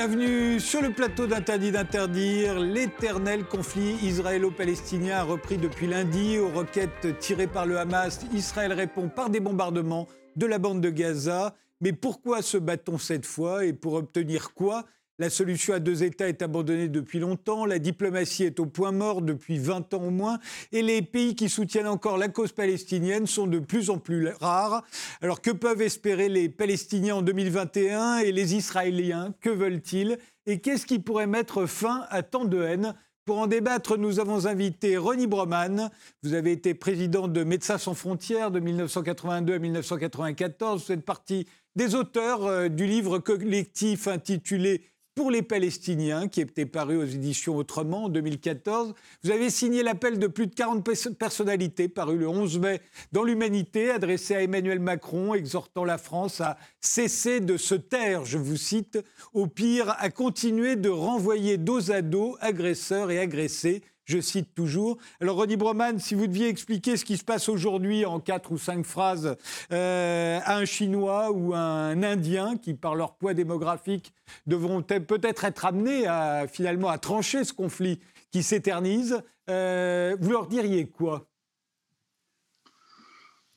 [0.00, 2.60] Bienvenue sur le plateau d'Interdit d'interdire.
[2.60, 8.20] L'éternel conflit israélo-palestinien a repris depuis lundi aux roquettes tirées par le Hamas.
[8.32, 10.06] Israël répond par des bombardements
[10.36, 11.56] de la bande de Gaza.
[11.80, 14.84] Mais pourquoi se bat-on cette fois et pour obtenir quoi?
[15.18, 19.20] La solution à deux États est abandonnée depuis longtemps, la diplomatie est au point mort
[19.20, 20.38] depuis 20 ans au moins,
[20.70, 24.84] et les pays qui soutiennent encore la cause palestinienne sont de plus en plus rares.
[25.20, 29.34] Alors que peuvent espérer les Palestiniens en 2021 et les Israéliens?
[29.40, 30.18] Que veulent-ils?
[30.46, 32.94] Et qu'est-ce qui pourrait mettre fin à tant de haine?
[33.24, 35.90] Pour en débattre, nous avons invité Ronnie Broman.
[36.22, 40.86] Vous avez été président de Médecins sans frontières de 1982 à 1994.
[40.86, 41.46] Vous êtes partie
[41.76, 44.82] des auteurs euh, du livre collectif intitulé
[45.18, 48.94] pour les Palestiniens, qui était paru aux éditions Autrement en 2014.
[49.24, 50.86] Vous avez signé l'appel de plus de 40
[51.18, 56.56] personnalités, paru le 11 mai dans l'Humanité, adressé à Emmanuel Macron, exhortant la France à
[56.80, 59.00] cesser de se taire, je vous cite,
[59.34, 64.96] au pire, à continuer de renvoyer dos à dos agresseurs et agressés je cite toujours.
[65.20, 68.58] Alors, Ronnie Broman, si vous deviez expliquer ce qui se passe aujourd'hui en quatre ou
[68.58, 69.36] cinq phrases
[69.70, 74.14] euh, à un Chinois ou à un Indien qui, par leur poids démographique,
[74.46, 78.00] devront peut-être être amenés à, finalement à trancher ce conflit
[78.30, 81.26] qui s'éternise, euh, vous leur diriez quoi?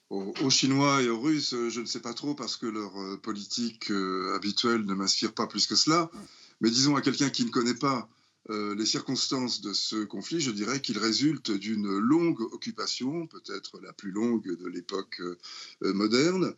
[0.10, 3.90] Aux, Chinois et aux Russes, je ne sais pas trop parce que leur euh, politique
[4.36, 6.12] habituelle ne m'inspire pas plus que cela.
[6.60, 8.10] Mais disons à quelqu'un qui ne connaît pas
[8.50, 13.94] euh, les circonstances de ce conflit, je dirais qu'il résulte d'une longue occupation, peut-être la
[13.94, 16.56] plus longue de l'époque euh, moderne,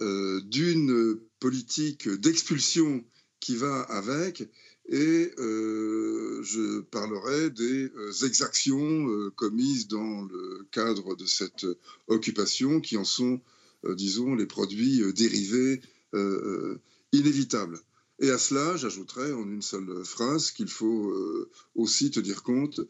[0.00, 3.04] euh, d'une politique d'expulsion
[3.40, 4.48] qui va avec,
[4.90, 7.90] et je parlerai des
[8.24, 11.66] exactions commises dans le cadre de cette
[12.06, 13.42] occupation qui en sont,
[13.84, 15.82] disons, les produits dérivés
[17.12, 17.82] inévitables.
[18.20, 22.80] Et à cela, j'ajouterais en une seule phrase qu'il faut euh, aussi tenir compte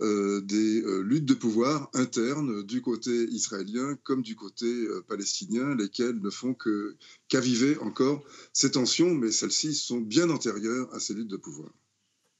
[0.00, 4.66] euh, des euh, luttes de pouvoir internes du côté israélien comme du côté
[5.08, 6.96] palestinien, lesquelles ne font que
[7.28, 8.24] qu'aviver encore
[8.54, 11.70] ces tensions, mais celles-ci sont bien antérieures à ces luttes de pouvoir.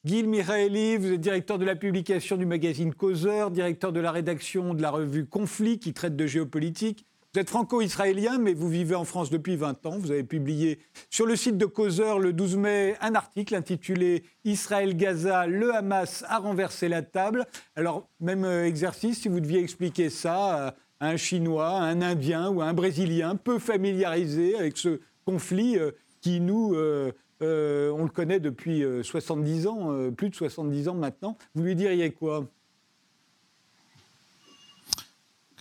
[0.04, 4.74] Gil Mihaeli, vous êtes directeur de la publication du magazine Causeur, directeur de la rédaction
[4.74, 7.06] de la revue Conflit qui traite de géopolitique.
[7.34, 9.96] Vous êtes franco-israélien, mais vous vivez en France depuis 20 ans.
[9.96, 15.46] Vous avez publié sur le site de Causeur le 12 mai un article intitulé Israël-Gaza,
[15.46, 17.46] le Hamas a renversé la table.
[17.74, 22.50] Alors, même euh, exercice, si vous deviez expliquer ça à un Chinois, à un Indien
[22.50, 28.10] ou à un Brésilien peu familiarisé avec ce conflit euh, qui, nous, euh, on le
[28.10, 32.46] connaît depuis 70 ans, plus de 70 ans maintenant, vous lui diriez quoi?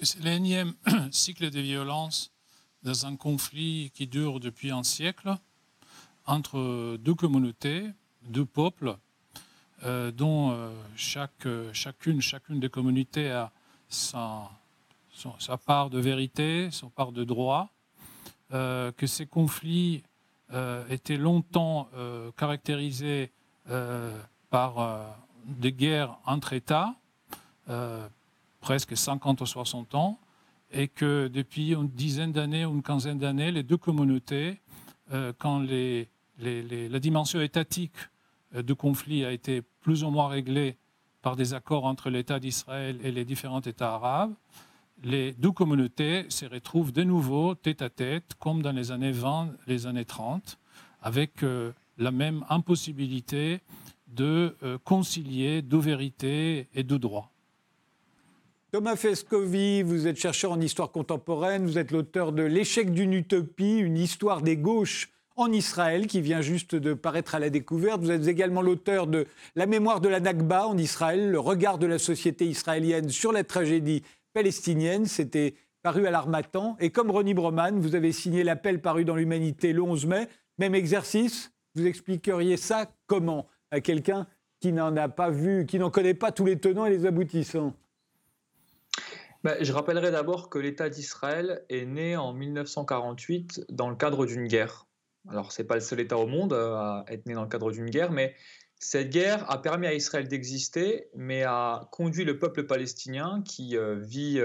[0.03, 0.73] C'est l'énième
[1.11, 2.31] cycle de violence
[2.83, 5.35] dans un conflit qui dure depuis un siècle
[6.25, 7.85] entre deux communautés,
[8.23, 8.97] deux peuples,
[9.83, 13.51] euh, dont euh, chaque, chacune, chacune des communautés a
[13.89, 14.49] sa,
[15.65, 17.69] part de vérité, sa part de droit,
[18.53, 20.03] euh, que ces conflits
[20.89, 21.89] étaient longtemps
[22.35, 23.31] caractérisés
[24.49, 26.93] par des guerres entre États
[28.61, 30.19] presque 50 ou 60 ans,
[30.71, 34.61] et que depuis une dizaine d'années ou une quinzaine d'années, les deux communautés,
[35.11, 35.59] euh, quand
[36.39, 37.95] la dimension étatique
[38.55, 40.77] euh, du conflit a été plus ou moins réglée
[41.21, 44.33] par des accords entre l'État d'Israël et les différents États arabes,
[45.03, 49.49] les deux communautés se retrouvent de nouveau tête à tête, comme dans les années 20,
[49.67, 50.57] les années 30,
[51.01, 53.61] avec euh, la même impossibilité
[54.07, 57.30] de concilier deux vérités et deux droits.
[58.71, 63.79] Thomas Fescovi, vous êtes chercheur en histoire contemporaine, vous êtes l'auteur de L'échec d'une utopie,
[63.79, 67.99] une histoire des gauches en Israël qui vient juste de paraître à la découverte.
[67.99, 69.27] Vous êtes également l'auteur de
[69.57, 73.43] La mémoire de la Nakba en Israël, le regard de la société israélienne sur la
[73.43, 74.03] tragédie
[74.33, 75.05] palestinienne.
[75.05, 76.77] C'était paru à l'Armatan.
[76.79, 80.29] Et comme Ronnie Broman, vous avez signé l'appel paru dans l'Humanité le 11 mai.
[80.59, 84.27] Même exercice, vous expliqueriez ça comment à quelqu'un
[84.61, 87.73] qui n'en a pas vu, qui n'en connaît pas tous les tenants et les aboutissants?
[89.43, 94.47] Bah, je rappellerai d'abord que l'État d'Israël est né en 1948 dans le cadre d'une
[94.47, 94.85] guerre.
[95.29, 97.49] Alors, ce n'est pas le seul État au monde euh, à être né dans le
[97.49, 98.35] cadre d'une guerre, mais
[98.79, 103.95] cette guerre a permis à Israël d'exister, mais a conduit le peuple palestinien qui euh,
[103.95, 104.39] vit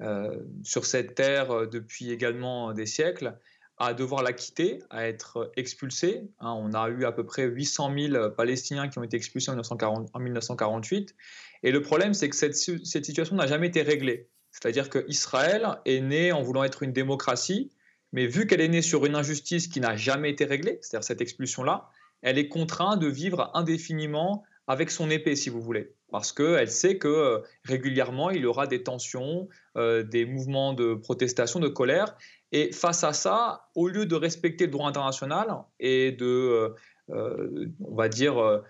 [0.00, 3.36] euh, sur cette terre depuis également des siècles
[3.78, 6.22] à devoir la quitter, à être expulsé.
[6.40, 6.52] Hein.
[6.52, 11.14] on a eu à peu près 800 000 Palestiniens qui ont été expulsés en, 1948.
[11.62, 14.28] Et le problème, c'est que cette, situation n'a jamais été réglée.
[14.50, 17.70] C'est-à-dire qu'Israël est né en voulant être une démocratie,
[18.12, 21.20] mais vu qu'elle est née sur une injustice qui n'a jamais été réglée, c'est-à-dire cette
[21.20, 21.88] expulsion-là,
[22.22, 26.98] elle est contrainte de vivre indéfiniment avec son épée, si vous voulez, parce qu'elle sait
[26.98, 32.14] que euh, régulièrement, il y aura des tensions, euh, des mouvements de protestation, de colère.
[32.52, 35.48] Et face à ça, au lieu de respecter le droit international
[35.80, 36.74] et de,
[37.10, 38.62] euh, on va dire,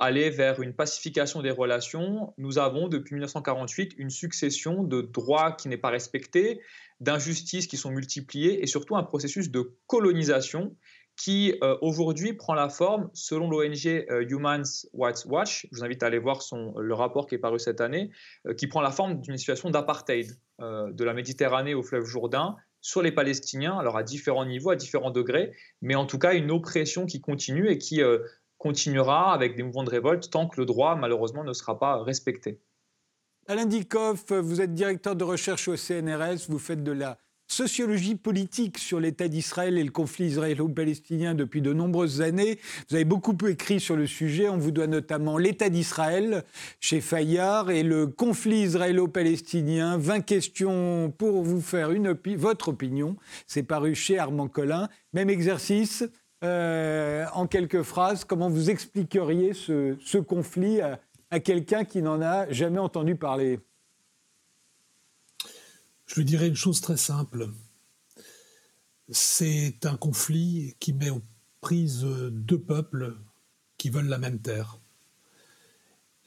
[0.00, 5.68] aller vers une pacification des relations, nous avons depuis 1948 une succession de droits qui
[5.68, 6.60] n'est pas respecté,
[7.00, 10.74] d'injustices qui sont multipliées et surtout un processus de colonisation
[11.16, 14.62] qui euh, aujourd'hui prend la forme, selon l'ONG euh, Human
[14.94, 17.80] Rights Watch, je vous invite à aller voir son, le rapport qui est paru cette
[17.80, 18.10] année,
[18.46, 23.02] euh, qui prend la forme d'une situation d'apartheid de la Méditerranée au fleuve Jourdain sur
[23.02, 25.52] les Palestiniens, alors à différents niveaux, à différents degrés,
[25.82, 28.00] mais en tout cas une oppression qui continue et qui
[28.56, 32.62] continuera avec des mouvements de révolte tant que le droit, malheureusement, ne sera pas respecté.
[33.48, 38.78] Alain Dikoff, vous êtes directeur de recherche au CNRS, vous faites de la sociologie politique
[38.78, 42.58] sur l'État d'Israël et le conflit israélo-palestinien depuis de nombreuses années.
[42.88, 44.48] Vous avez beaucoup écrit sur le sujet.
[44.48, 46.44] On vous doit notamment l'État d'Israël
[46.80, 49.98] chez Fayard et le conflit israélo-palestinien.
[49.98, 51.90] 20 questions pour vous faire
[52.36, 53.16] votre opinion.
[53.46, 54.88] C'est paru chez Armand Collin.
[55.12, 56.04] Même exercice.
[56.44, 62.78] Euh, en quelques phrases, comment vous expliqueriez ce, conflit à quelqu'un qui n'en a jamais
[62.78, 63.60] entendu parler?
[66.06, 67.48] Je lui dirais une chose très simple.
[69.10, 71.22] C'est un conflit qui met aux
[71.60, 73.16] prises deux peuples
[73.78, 74.78] qui veulent la même terre.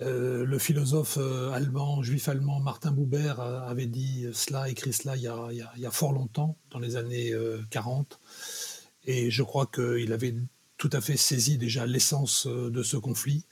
[0.02, 5.24] Euh, le philosophe euh, allemand, juif allemand Martin Buber avait dit cela, écrit cela il
[5.24, 7.34] y a, fort longtemps, dans les années
[7.70, 8.20] 40.
[8.22, 10.36] Euh, Et je crois qu'il avait
[10.78, 13.46] tout à fait saisi déjà l'essence de ce conflit.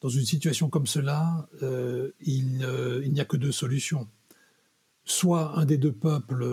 [0.00, 1.48] Dans une situation comme cela,
[2.20, 4.08] il n'y a que deux solutions
[5.12, 6.44] soit un des deux peuples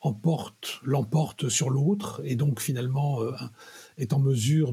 [0.00, 3.32] emporte, l'emporte sur l'autre, et donc finalement euh,
[3.98, 4.72] est en mesure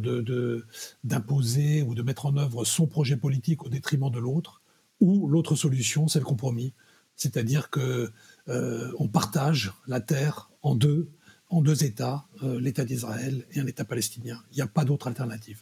[1.04, 4.62] d'imposer ou de mettre en œuvre son projet politique au détriment de l'autre,
[5.00, 6.74] ou l'autre solution, c'est le compromis,
[7.16, 8.12] c'est-à-dire que
[8.48, 11.10] euh, on partage la terre en deux,
[11.50, 14.42] en deux États, euh, l'État d'Israël et un État palestinien.
[14.52, 15.62] Il n'y a pas d'autre alternative.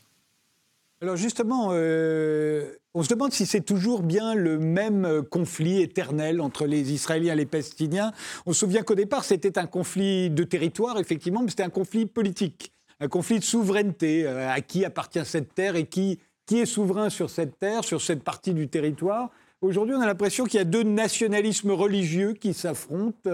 [1.01, 6.65] Alors justement, euh, on se demande si c'est toujours bien le même conflit éternel entre
[6.65, 8.11] les Israéliens et les Palestiniens.
[8.45, 12.05] On se souvient qu'au départ, c'était un conflit de territoire, effectivement, mais c'était un conflit
[12.05, 14.27] politique, un conflit de souveraineté.
[14.27, 18.01] Euh, à qui appartient cette terre et qui, qui est souverain sur cette terre, sur
[18.01, 19.29] cette partie du territoire
[19.61, 23.29] Aujourd'hui, on a l'impression qu'il y a deux nationalismes religieux qui s'affrontent.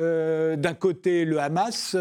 [0.00, 1.96] Euh, d'un côté le Hamas,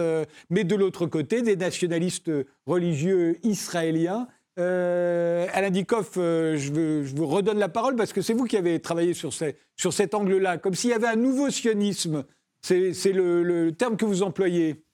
[0.50, 2.32] mais de l'autre côté des nationalistes
[2.66, 4.28] religieux israéliens
[4.60, 8.80] euh, Alain Dikoff, euh, je, vous redonne la parole parce que c'est vous qui avez
[8.80, 12.24] travaillé sur, cet angle-là, comme s'il y avait un nouveau sionisme.
[12.62, 14.86] C'est le, terme que vous employez.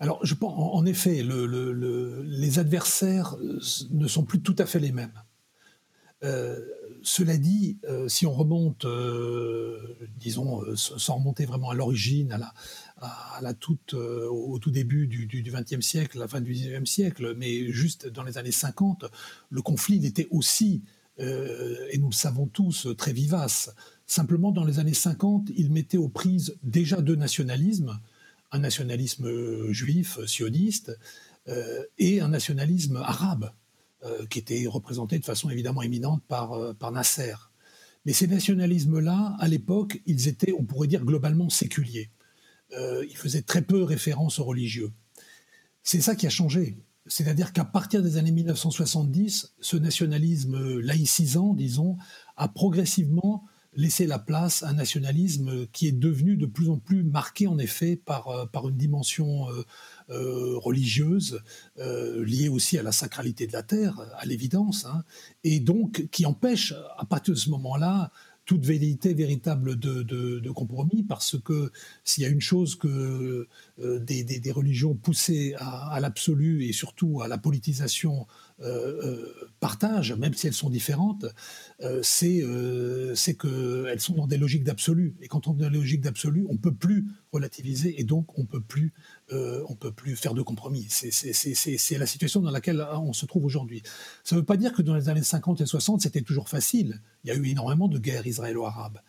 [0.00, 3.60] Alors, je pense, en effet, les adversaires euh,
[3.90, 5.12] ne sont plus tout à fait les mêmes.
[7.04, 7.78] Cela dit,
[8.08, 8.86] si on remonte,
[10.18, 12.32] disons, sans remonter vraiment à l'origine,
[13.00, 17.34] à la, toute, euh, au tout début du XXe siècle, la fin du XIXe siècle,
[17.36, 19.04] mais juste dans les années 50,
[19.50, 20.82] le conflit était aussi,
[21.20, 23.74] euh, et nous le savons tous, très vivace.
[24.06, 27.98] Simplement, dans les années 50, il mettait aux prises déjà deux nationalismes,
[28.52, 30.96] un nationalisme juif, sioniste,
[31.48, 33.52] euh, et un nationalisme arabe,
[34.28, 37.34] qui était représenté de façon évidemment éminente par, par Nasser.
[38.04, 42.10] Mais ces nationalismes-là, à l'époque, ils étaient, on pourrait dire, globalement séculiers.
[42.72, 44.92] Euh, il faisait très peu référence aux religieux.
[45.82, 46.76] C'est ça qui a changé.
[47.06, 51.96] C'est-à-dire qu'à partir des années 1970, ce nationalisme laïcisant, disons,
[52.36, 53.44] a progressivement
[53.76, 57.58] laissé la place à un nationalisme qui est devenu de plus en plus marqué, en
[57.58, 59.46] effet, par, euh, par une dimension
[60.10, 61.40] euh, religieuse,
[61.78, 65.04] liée aussi à la sacralité de la terre, à l'évidence, hein,
[65.44, 68.10] et donc qui empêche, à partir de ce moment-là,
[68.46, 71.72] toute vérité véritable de, compromis, parce que
[72.04, 73.48] s'il y a une chose que
[73.80, 78.43] euh, des, religions poussées à, l'absolu et surtout à la politisation euh, euh,
[79.60, 81.26] partagent, même si elles sont différentes,
[82.02, 82.40] c'est
[83.36, 85.16] qu'elles sont dans des logiques d'absolu.
[85.20, 88.38] Et quand on est dans des logiques d'absolu, on ne peut plus relativiser et donc
[88.38, 88.92] on ne peut plus
[89.32, 90.86] euh, on peut plus faire de compromis.
[90.88, 93.82] C'est la situation dans laquelle on se trouve aujourd'hui.
[94.22, 97.00] Ça ne veut pas dire que dans les années 50 et 60, c'était toujours facile.
[97.24, 99.00] Il y a eu énormément de guerres israélo-arabes.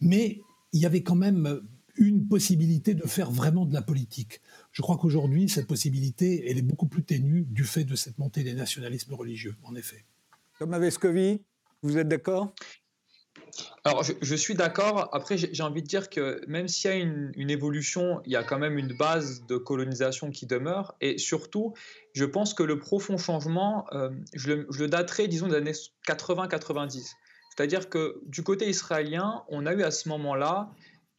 [0.00, 0.40] Mais
[0.72, 1.60] il y avait quand même
[1.98, 4.40] une possibilité de faire vraiment de la politique.
[4.72, 8.44] Je crois qu'aujourd'hui, cette possibilité, elle est beaucoup plus ténue du fait de cette montée
[8.44, 10.04] des nationalismes religieux, en effet.
[10.58, 11.42] Thomas Vescovi,
[11.82, 12.52] vous êtes d'accord?
[13.84, 15.08] Alors, je, suis d'accord.
[15.12, 18.44] Après, j'ai envie de dire que même s'il y a une, évolution, il y a
[18.44, 20.94] quand même une base de colonisation qui demeure.
[21.00, 21.74] Et surtout,
[22.14, 25.72] je pense que le profond changement, euh, je, le, je, le, daterai, disons, des années
[26.06, 27.12] 80-90.
[27.56, 30.70] C'est-à-dire que du côté israélien, on a eu à ce moment-là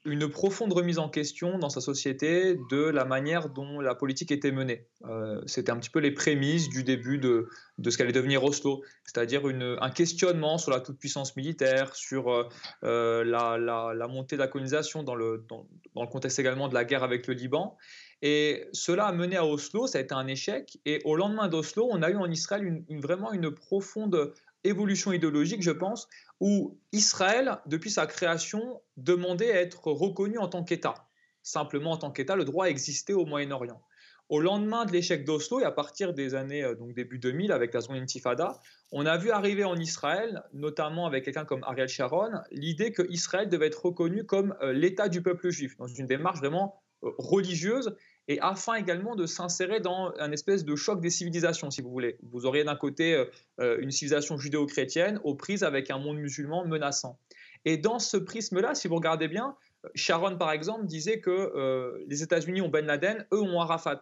[0.06, 4.52] une profonde remise en question dans sa société de la manière dont la politique était
[4.52, 4.88] menée.
[5.06, 8.82] Euh, c'était un petit peu les prémices du début de, de ce qu'allait devenir Oslo,
[9.04, 12.48] c'est-à-dire un questionnement sur la toute-puissance militaire, sur euh,
[12.84, 15.66] euh, la, la, montée de la colonisation dans le, dans,
[15.96, 17.78] le contexte également de la guerre avec le Liban.
[18.22, 20.78] Et cela a mené à Oslo, ça a été un échec.
[20.86, 25.72] Et au lendemain d'Oslo, on a eu en Israël vraiment une profonde évolution idéologique, je
[25.72, 26.08] pense,
[26.40, 31.08] où Israël, depuis sa création, demandait à être reconnu en tant qu'État.
[31.44, 33.82] Simplement en tant qu'État, le droit existait au Moyen-Orient.
[34.30, 37.74] Au lendemain de l'échec d'Oslo et à partir des années euh, donc début 2000 avec
[37.74, 38.60] la zone intifada,
[38.92, 43.50] on a vu arriver en Israël, notamment avec quelqu'un comme Ariel Sharon, l'idée que Israël
[43.50, 47.96] devait être reconnu comme euh, l'État du peuple juif, dans une démarche vraiment euh, religieuse
[48.30, 52.16] et afin également de s'insérer dans un espèce de choc des civilisations, si vous voulez.
[52.32, 53.26] Vous auriez d'un côté euh,
[53.60, 57.18] euh, une civilisation judéo-chrétienne aux prises avec un monde musulman menaçant.
[57.66, 59.56] Et dans ce prisme-là, si vous regardez bien,
[59.96, 64.00] Sharon, par exemple, disait que euh, les États-Unis ont Ben Laden, eux ont Arafat.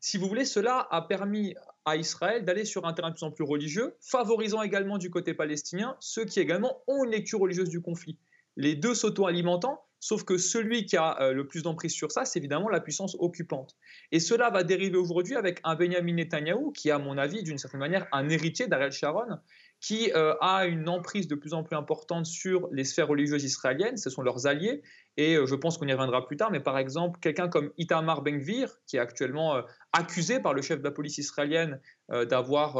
[0.00, 1.54] Si vous voulez, cela a permis
[1.86, 5.32] à Israël d'aller sur un terrain de plus en plus religieux, favorisant également du côté
[5.32, 8.18] palestinien ceux qui également ont une lecture religieuse du conflit.
[8.56, 12.38] Les deux s'auto-alimentant, Sauf que celui qui a euh, le plus d'emprise sur ça, c'est
[12.38, 13.74] évidemment la puissance occupante.
[14.12, 17.80] Et cela va dériver aujourd'hui avec un Benjamin Netanyahu, qui à mon avis, d'une certaine
[17.80, 19.40] manière, un héritier d'Ariel Sharon,
[19.80, 23.96] qui euh, a une emprise de plus en plus importante sur les sphères religieuses israéliennes,
[23.96, 24.80] ce sont leurs alliés,
[25.16, 28.22] et euh, je pense qu'on y reviendra plus tard, mais par exemple, quelqu'un comme Itamar
[28.22, 29.60] Ben-Gvir, qui est actuellement
[29.92, 32.78] accusé par le chef de la police israélienne d'avoir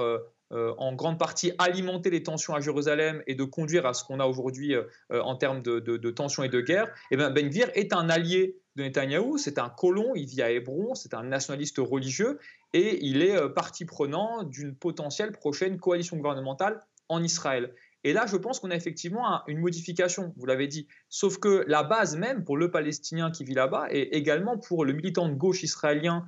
[0.50, 4.26] en grande partie alimenter les tensions à Jérusalem et de conduire à ce qu'on a
[4.26, 8.08] aujourd'hui euh, euh, en termes de, tensions et de guerre, eh ben Gvir est un
[8.08, 12.38] allié de Netanyahou, c'est un colon, il vit à Hébron, c'est un nationaliste religieux
[12.72, 17.74] et il est partie prenant d'une potentielle prochaine coalition gouvernementale en Israël.
[18.04, 20.86] Et là, je pense qu'on a effectivement une modification, vous l'avez dit.
[21.08, 24.92] Sauf que la base même pour le Palestinien qui vit là-bas et également pour le
[24.92, 26.26] militant de gauche israélien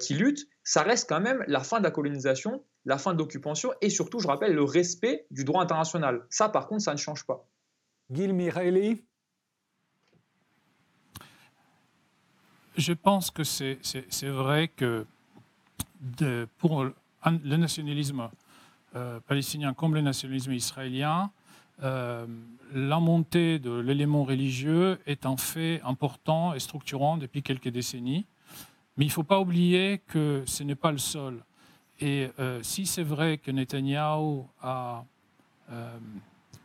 [0.00, 3.70] qui lutte, ça reste quand même la fin de la colonisation la fin de l'occupation
[3.82, 6.24] et surtout, je rappelle, le respect du droit international.
[6.30, 7.46] Ça, par contre, ça ne change pas.
[8.10, 9.04] Gil Mirelli
[12.78, 13.76] Je pense que c'est
[14.22, 15.04] vrai que
[16.00, 18.30] de, pour le nationalisme
[18.96, 21.30] euh, palestinien comme le nationalisme israélien,
[21.82, 22.26] euh,
[22.72, 28.24] la montée de l'élément religieux est un fait important et structurant depuis quelques décennies.
[28.96, 31.42] Mais il ne faut pas oublier que ce n'est pas le seul.
[32.00, 35.04] Et euh, si c'est vrai que Netanyahu a
[35.72, 35.98] euh,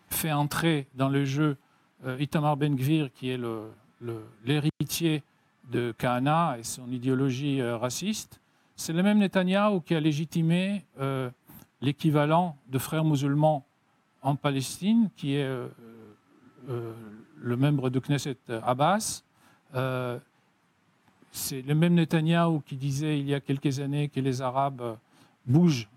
[0.10, 1.58] fait entrer dans le jeu
[2.06, 3.40] euh, Itamar Ben-Gvir, qui est
[4.46, 5.24] l'héritier
[5.72, 8.40] de Kahana et son idéologie raciste,
[8.76, 10.84] c'est le même Netanyahu qui a légitimé
[11.82, 13.66] l'équivalent de frères musulmans
[14.22, 15.48] en Palestine, qui est
[16.68, 19.24] le membre de Knesset Abbas.
[21.32, 24.98] c'est le même Netanyahu qui disait il y a quelques années que les Arabes
[25.46, 25.90] bougent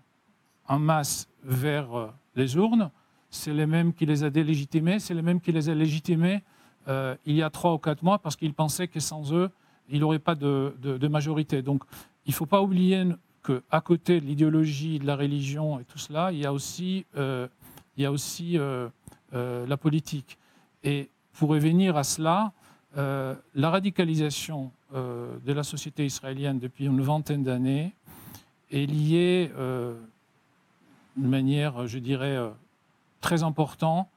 [0.67, 2.91] en masse vers euh, les urnes,
[3.29, 6.43] c'est les mêmes qui les a délégitimés, c'est les mêmes qui les a légitimés
[6.87, 9.49] euh, il y a trois ou quatre mois parce qu'ils pensaient que sans eux,
[9.89, 11.61] il n'y aurait pas de, majorité.
[11.61, 11.83] Donc
[12.25, 13.03] il ne faut pas oublier
[13.45, 17.47] qu'à côté de l'idéologie, de la religion et tout cela, il y a aussi, euh,
[17.97, 18.57] il y a aussi
[19.33, 20.37] la politique.
[20.83, 22.53] Et pour revenir à cela,
[22.95, 27.96] la radicalisation de la société israélienne depuis une vingtaine d'années
[28.71, 29.99] est lié euh,
[31.15, 32.49] de manière, je dirais, euh,
[33.21, 34.07] très importante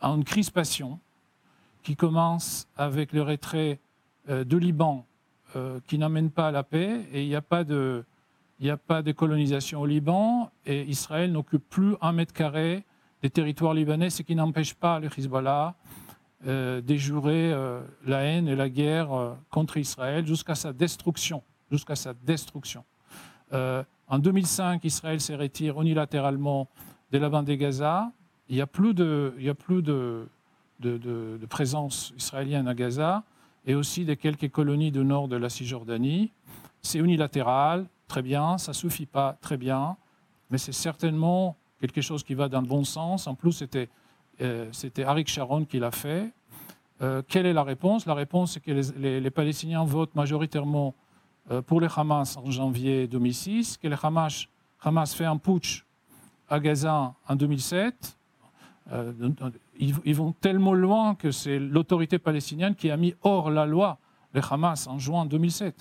[0.00, 0.98] à une crispation
[1.82, 3.80] qui commence avec le retrait
[4.28, 5.06] euh, de Liban
[5.86, 8.06] qui n'amène pas à la paix et il n'y a pas de
[8.58, 12.86] il n'y a pas de colonisation au Liban et Israël n'occupe plus un mètre carré
[13.20, 15.74] des territoires libanais, ce qui n'empêche pas le Hezbollah
[16.46, 22.82] euh, la haine et la guerre contre Israël jusqu'à sa destruction, jusqu'à sa destruction.
[23.52, 26.68] Euh, en 2005, Israël s'est retiré unilatéralement
[27.10, 28.10] de la bande de Gaza.
[28.48, 29.38] Il n'y a plus, de,
[31.48, 33.22] présence israélienne à Gaza
[33.64, 36.32] et aussi de quelques colonies du nord de la Cisjordanie.
[36.82, 39.96] C'est unilatéral, très bien, ça ne suffit pas, très bien,
[40.50, 43.26] mais c'est certainement quelque chose qui va dans le bon sens.
[43.26, 43.88] En plus, c'était
[44.40, 44.70] euh,
[45.06, 46.30] Arik Sharon qui l'a fait.
[47.00, 48.06] Euh, quelle est la réponse?
[48.06, 50.94] La réponse, c'est que les, les, Palestiniens votent majoritairement
[51.60, 54.46] pour le Hamas en janvier 2006, que le Hamas,
[54.82, 55.84] Hamas fait un putsch
[56.48, 58.16] à Gaza en 2007.
[59.78, 63.98] ils, vont tellement loin que c'est l'autorité palestinienne qui a mis hors la loi
[64.32, 65.74] le Hamas en juin 2007.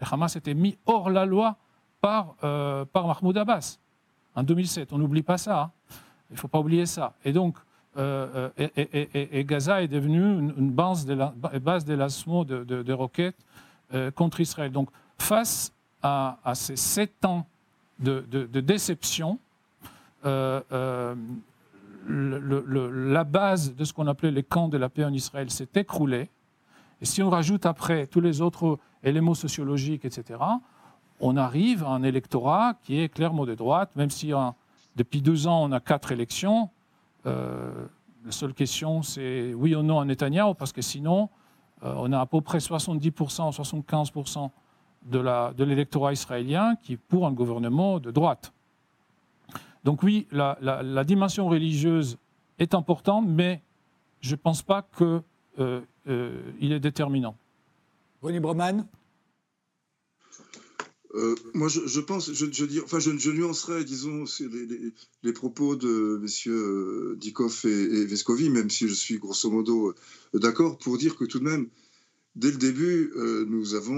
[0.00, 1.56] Le Hamas était mis hors la loi
[2.00, 3.78] par, par Mahmoud Abbas
[4.34, 4.92] en 2007.
[4.92, 5.62] On n'oublie pas ça.
[5.62, 5.70] Hein.
[6.30, 7.14] Il ne faut pas oublier ça.
[7.24, 7.56] Et donc,
[7.96, 8.50] euh,
[9.44, 13.38] Gaza est devenu une, base d'élancement de, de, de, roquettes
[13.94, 14.70] euh, contre Israël.
[14.70, 17.46] Donc, face à, ces sept ans
[17.98, 18.20] de,
[18.60, 19.38] déception,
[20.24, 21.14] euh,
[22.08, 26.30] la base de ce qu'on appelait les camps de la paix en Israël s'est écroulée.
[27.00, 30.40] Et si on rajoute après tous les autres éléments sociologiques, etc.,
[31.20, 34.32] on arrive à un électorat qui est clairement de droite, même si
[34.96, 36.70] depuis deux ans on a quatre élections.
[37.26, 37.86] Euh,
[38.24, 41.28] la seule question, c'est oui ou non à Netanyahu, parce que sinon,
[41.84, 44.50] euh, on a à peu près 70% ou 75%
[45.06, 48.52] de l'électorat israélien qui est pour un gouvernement de droite.
[49.84, 52.18] Donc oui, la, dimension religieuse
[52.58, 53.62] est importante, mais
[54.20, 55.22] je ne pense pas qu'il
[55.58, 57.36] euh, est déterminant.
[58.22, 58.86] René Broman
[61.16, 66.18] euh, moi, je, pense, je, je, enfin, je, je nuancerais, disons, les, les, propos de
[66.20, 69.94] messieurs euh, Dikoff et, et, Vescovi, même si je suis grosso modo
[70.34, 71.68] euh, d'accord, pour dire que tout de même,
[72.36, 73.12] dès le début,
[73.48, 73.96] nous avons,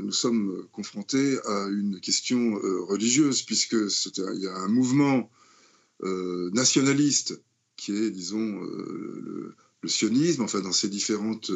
[0.00, 2.54] nous sommes confrontés à une question
[2.86, 5.30] religieuse, puisque il y a un mouvement
[6.02, 7.42] nationaliste
[7.76, 11.50] qui est, disons, le, le, sionisme, enfin, dans ses différentes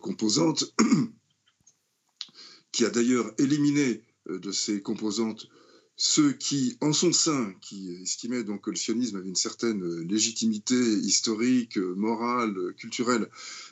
[0.00, 0.74] composantes,
[2.72, 5.48] qui a d'ailleurs éliminé euh, de ses composantes
[6.02, 10.74] ceux qui, en son sein, qui estimaient donc que le sionisme avait une certaine légitimité
[10.74, 13.28] historique, morale, culturelle,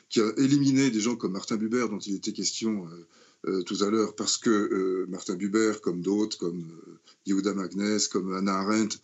[0.09, 3.07] qui a éliminé des gens comme Martin Buber, dont il était question euh,
[3.47, 6.71] euh, tout à l'heure, parce que Martin Buber, comme d'autres, comme
[7.25, 8.99] Yehuda Magnes, comme Anna Arendt,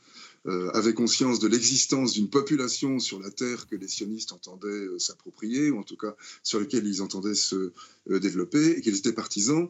[0.74, 5.80] avait conscience de l'existence d'une population sur la Terre que les sionistes entendaient s'approprier, ou
[5.80, 7.72] en tout cas sur laquelle ils entendaient se
[8.08, 9.68] développer, et qu'ils étaient partisans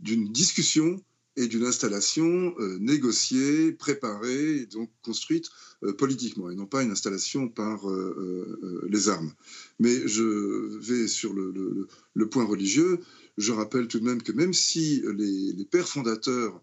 [0.00, 1.02] d'une discussion
[1.36, 5.50] et d'une installation euh, négociée, préparée, et donc construite
[5.82, 9.32] euh, politiquement, et non pas une installation par euh, les armes.
[9.80, 11.88] Mais je vais sur le,
[12.30, 13.00] point religieux.
[13.36, 16.60] Je rappelle tout de même que même si les, pères fondateurs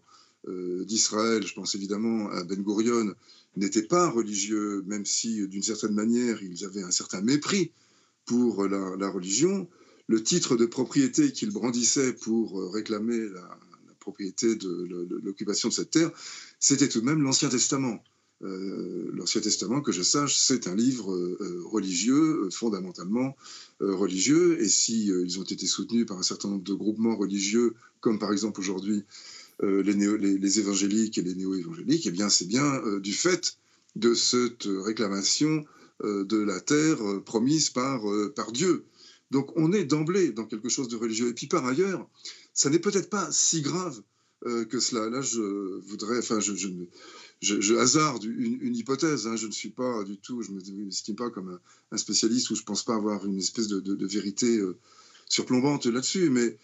[0.48, 3.14] d'Israël, je pense évidemment à Ben Gurion,
[3.56, 7.70] n'étaient pas religieux, même si d'une certaine manière ils avaient un certain mépris
[8.24, 9.68] pour la, la religion,
[10.08, 13.58] le titre de propriété qu'ils brandissaient pour réclamer la,
[14.02, 16.10] propriété de l'occupation de cette terre,
[16.60, 18.02] c'était tout de même l'Ancien Testament.
[18.44, 23.36] Euh, L'Ancien Testament, que je sache, c'est un livre euh, religieux, fondamentalement
[23.80, 27.74] euh, religieux, et si ils ont été soutenus par un certain nombre de groupements religieux,
[28.00, 29.04] comme par exemple aujourd'hui
[29.62, 33.58] les, évangéliques et les néo-évangéliques, eh bien c'est bien du fait
[33.94, 35.64] de cette réclamation
[36.02, 38.02] de la terre promise par
[38.52, 38.84] Dieu.
[39.32, 41.28] Donc on est d'emblée dans quelque chose de religieux.
[41.28, 42.06] Et puis par ailleurs,
[42.52, 44.02] ça n'est peut-être pas si grave
[44.44, 45.08] euh, que cela.
[45.08, 45.40] Là, je
[45.88, 46.52] voudrais, enfin, je,
[47.40, 49.26] je, hasarde une, hypothèse.
[49.26, 49.36] Hein.
[49.36, 51.58] Je ne suis pas du tout, je ne m'estime pas comme
[51.90, 54.76] un, spécialiste ou je ne pense pas avoir une espèce de, vérité euh,
[55.28, 56.28] surplombante là-dessus.
[56.28, 56.58] Mais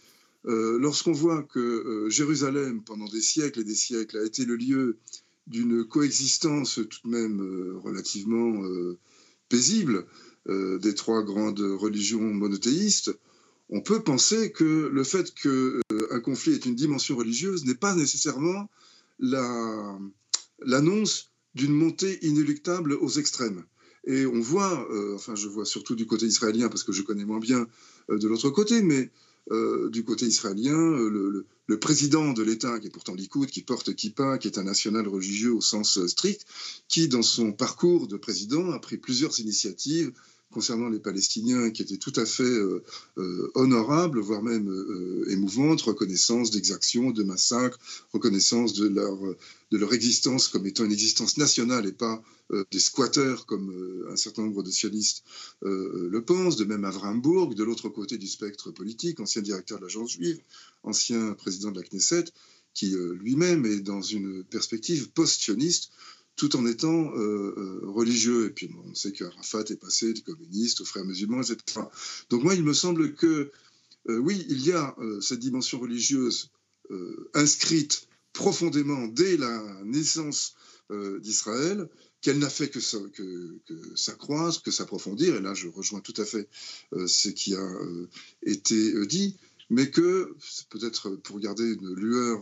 [0.44, 4.98] euh, lorsqu'on voit que Jérusalem, pendant des siècles et des siècles, a été le lieu
[5.46, 7.40] d'une coexistence tout de même
[7.82, 8.62] relativement
[9.48, 10.06] paisible
[10.48, 13.12] des trois grandes religions monothéistes,
[13.70, 17.94] on peut penser que le fait qu'un euh, conflit ait une dimension religieuse n'est pas
[17.94, 18.70] nécessairement
[20.60, 23.64] l'annonce d'une montée inéluctable aux extrêmes.
[24.06, 27.26] Et on voit, euh, enfin je vois surtout du côté israélien, parce que je connais
[27.26, 27.66] moins bien
[28.10, 29.10] euh, de l'autre côté, mais
[29.90, 31.46] du côté israélien, le,
[31.80, 35.54] président de l'État, qui est pourtant Likoud, qui porte kippa, qui est un national religieux
[35.54, 36.44] au sens strict,
[36.86, 40.12] qui dans son parcours de président a pris plusieurs initiatives
[40.52, 42.82] concernant les Palestiniens qui étaient tout à fait euh,
[43.18, 47.78] euh, honorables, voire même euh, émouvantes, reconnaissance d'exactions, de massacres,
[48.12, 52.22] reconnaissance de leur, existence comme étant une existence nationale et pas
[52.70, 55.22] des squatteurs comme un certain nombre de sionistes
[55.62, 60.12] le pensent, de même Bourg, de l'autre côté du spectre politique, ancien directeur de l'agence
[60.12, 60.40] juive,
[60.82, 62.24] ancien président de la Knesset,
[62.72, 65.90] qui lui-même est dans une perspective post-sioniste
[66.38, 68.46] tout en étant euh, euh, religieux.
[68.46, 71.80] Et puis on sait qu'Arafat est passé du communiste aux frères musulmans, etc.
[72.30, 73.50] Donc moi, il me semble que
[74.08, 76.50] euh, oui, il y a cette dimension religieuse
[77.34, 80.54] inscrite profondément dès la naissance
[81.20, 81.86] d'Israël,
[82.22, 86.24] qu'elle n'a fait que, que, que s'accroître, que s'approfondir, et là je rejoins tout à
[86.24, 86.48] fait
[87.06, 87.78] ce qui a
[88.42, 89.36] été dit,
[89.68, 90.34] mais que,
[90.70, 92.40] peut-être pour garder une lueur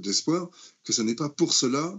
[0.00, 0.50] d'espoir,
[0.84, 1.98] que ce n'est pas pour cela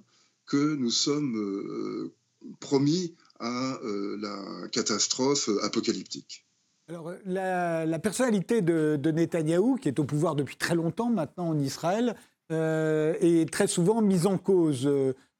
[0.51, 2.13] que nous sommes euh,
[2.59, 3.79] promis à
[4.19, 6.45] la catastrophe apocalyptique.
[6.87, 11.57] Alors, la, personnalité de, de, Netanyahou, qui est au pouvoir depuis très longtemps maintenant en
[11.57, 12.15] Israël,
[12.51, 14.87] est très souvent mise en cause.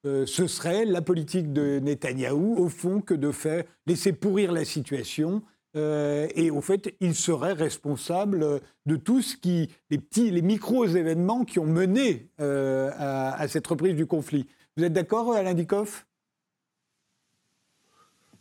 [0.04, 5.44] ce serait la politique de Netanyahou, au fond, que de faire laisser pourrir la situation
[5.78, 11.46] euh, et au fait, il serait responsable de tout ce qui, les petits, les micro-événements
[11.46, 14.48] qui ont mené euh, à, cette reprise du conflit.
[14.78, 16.08] Vous êtes d'accord, Alain Dikoff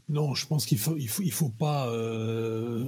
[0.09, 1.89] Non, je pense qu'il faut, il faut, il faut pas.
[1.89, 2.85] Euh,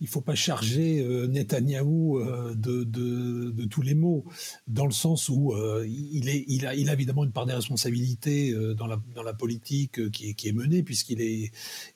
[0.00, 4.24] il faut pas charger euh, Netanyahou euh, de, de, tous les maux,
[4.66, 7.54] dans le sens où euh, il, est, il, a, il a évidemment une part des
[7.54, 11.50] responsabilités dans, la, dans la politique qui est, qui est menée, puisqu'il est,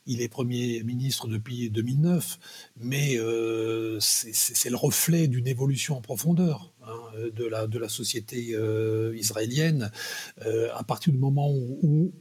[0.07, 2.39] il est Premier ministre depuis 2009,
[2.81, 3.17] mais
[4.01, 6.73] c'est le reflet d'une évolution en profondeur.
[6.83, 8.57] Hein, de, la, de la société
[9.15, 9.91] israélienne,
[10.75, 12.13] à partir du moment où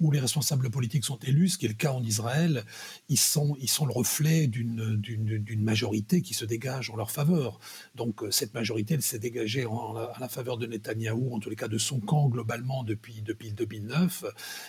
[0.00, 2.64] où les responsables politiques sont élus, ce qui est le cas en Israël,
[3.08, 7.60] ils sont, ils sont le reflet d'une majorité qui se dégage en leur faveur.
[7.94, 11.50] Donc euh, cette majorité, elle s'est dégagée en, à la faveur de Netanyahou, en tous
[11.50, 14.24] les cas de son camp globalement depuis, depuis 2009.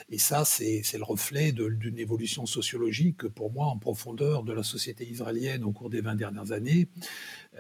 [0.10, 5.08] Et ça, c'est le reflet d'une évolution sociologique, pour moi, en profondeur de la société
[5.08, 6.90] israélienne au cours des 20 dernières années.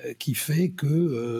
[0.05, 0.89] Euh, qui fait que, euh,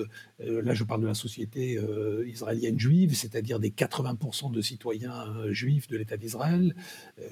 [0.02, 0.08] euh,
[0.46, 1.80] là je parle de la société
[2.26, 6.76] israélienne juive, c'est-à-dire des 80% de citoyens juifs de l'État d'Israël,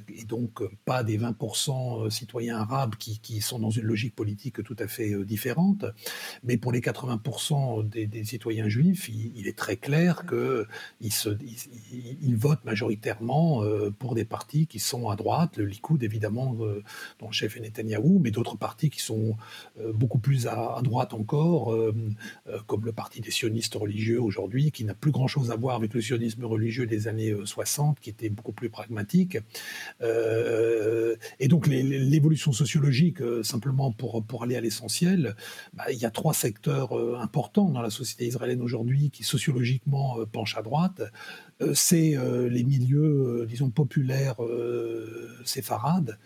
[0.09, 4.75] et donc pas des 20% citoyens arabes qui, qui, sont dans une logique politique tout
[4.79, 5.85] à fait différente.
[6.43, 11.11] Mais pour les 80% des, citoyens juifs, il, est très clair qu'ils
[12.21, 13.63] ils, votent majoritairement
[13.97, 18.19] pour des partis qui sont à droite, le Likoud évidemment, dont le chef est Netanyahou,
[18.19, 19.35] mais d'autres partis qui sont
[19.93, 21.93] beaucoup plus à droite encore, euh,
[22.47, 25.93] euh, comme le Parti des sionistes religieux aujourd'hui, qui n'a plus grand-chose à voir avec
[25.93, 29.37] le sionisme religieux des années 60, euh, qui était beaucoup plus pragmatique.
[30.01, 35.37] et donc l'évolution sociologique, simplement pour, pour aller à l'essentiel,
[35.71, 40.57] bah, il y a trois secteurs importants dans la société israélienne aujourd'hui qui sociologiquement penchent
[40.57, 41.01] à droite.
[41.73, 42.17] C'est
[42.49, 44.41] les milieux, disons, populaires
[45.45, 46.17] séfarades.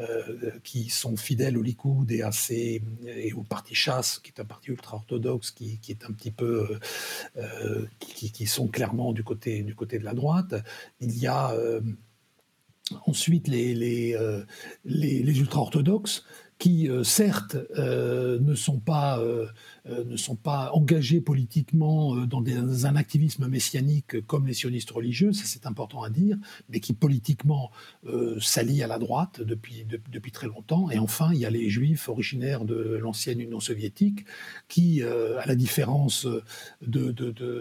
[0.00, 2.22] Euh, qui sont fidèles au Likoud et,
[3.06, 6.78] et au parti Chasse, qui est un parti ultra-orthodoxe, qui, est un petit peu.
[7.36, 10.54] Euh, euh, qui, sont clairement du côté, du côté de la droite.
[11.00, 11.54] Il y a.
[13.06, 14.16] Ensuite, les, les,
[14.84, 16.24] les ultra-orthodoxes
[16.60, 19.46] qui, euh, certes, euh, ne, sont pas, euh,
[20.04, 22.44] ne sont pas engagés politiquement dans,
[22.84, 26.36] un activisme messianique comme les sionistes religieux, ça c'est important à dire,
[26.68, 27.70] mais qui politiquement
[28.40, 29.86] s'allient à la droite depuis,
[30.32, 30.90] très longtemps.
[30.90, 34.26] Et enfin, il y a les juifs originaires de l'ancienne Union soviétique
[34.68, 36.26] qui, à la différence
[36.82, 37.10] de,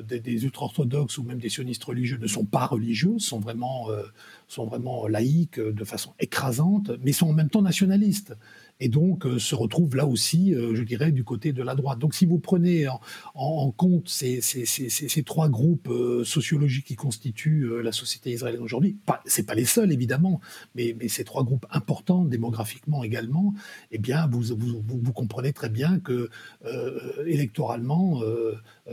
[0.03, 3.87] des ultra-orthodoxes ou même des sionistes religieux, ne sont pas religieux, sont vraiment,
[4.49, 8.35] sont vraiment laïques de façon écrasante, mais sont en même temps nationalistes
[8.79, 11.99] et donc euh, se retrouve là aussi, euh, je dirais, du côté de la droite.
[11.99, 12.87] Donc si vous prenez
[13.35, 14.41] en, compte ces,
[15.25, 19.91] trois groupes euh, sociologiques qui constituent la société israélienne aujourd'hui, ce n'est pas les seuls
[19.91, 20.39] évidemment,
[20.75, 23.53] mais, ces trois groupes importants démographiquement également,
[23.91, 26.29] eh bien vous, comprenez très bien que
[27.25, 28.21] électoralement,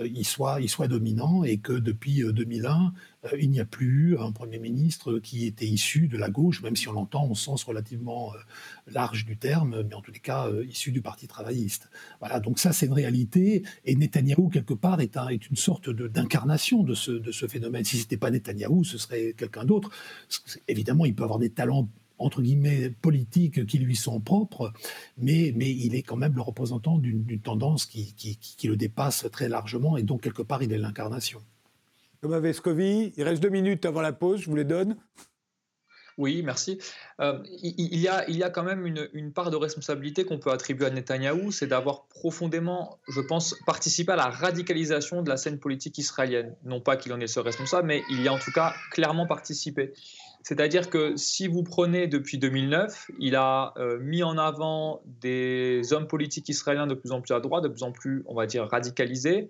[0.02, 2.90] ils soient, dominants et que depuis 2001, euh,
[3.38, 6.76] il n'y a plus eu un Premier ministre qui était issu de la gauche, même
[6.76, 8.38] si on l'entend au sens relativement euh,
[8.86, 11.90] large du terme, mais en tous les cas euh, issu du Parti travailliste.
[12.20, 16.82] Voilà, donc ça c'est une réalité, et Netanyahou, quelque part, est, est une sorte d'incarnation
[16.82, 17.84] de, ce, phénomène.
[17.84, 19.90] Si ce n'était pas Netanyahou, ce serait quelqu'un d'autre.
[20.68, 24.72] Évidemment, il peut avoir des talents entre guillemets politiques qui lui sont propres,
[25.18, 30.02] mais, il est quand même le représentant d'une tendance qui, le dépasse très largement, et
[30.02, 31.40] donc quelque part il est l'incarnation.
[32.26, 34.96] Thomas Vescovi, il reste deux minutes avant la pause, je vous les donne.
[36.18, 36.80] Oui, merci.
[37.20, 40.50] Euh, il, y a, il y a quand même une, part de responsabilité qu'on peut
[40.50, 45.60] attribuer à Netanyahou, c'est d'avoir profondément, je pense, participé à la radicalisation de la scène
[45.60, 46.56] politique israélienne.
[46.64, 49.28] Non pas qu'il en est seul responsable, mais il y a en tout cas clairement
[49.28, 49.92] participé.
[50.42, 56.08] C'est-à-dire que si vous prenez depuis 2009, il a euh, mis en avant des hommes
[56.08, 58.66] politiques israéliens de plus en plus à droite, de plus en plus, on va dire,
[58.68, 59.48] radicalisés.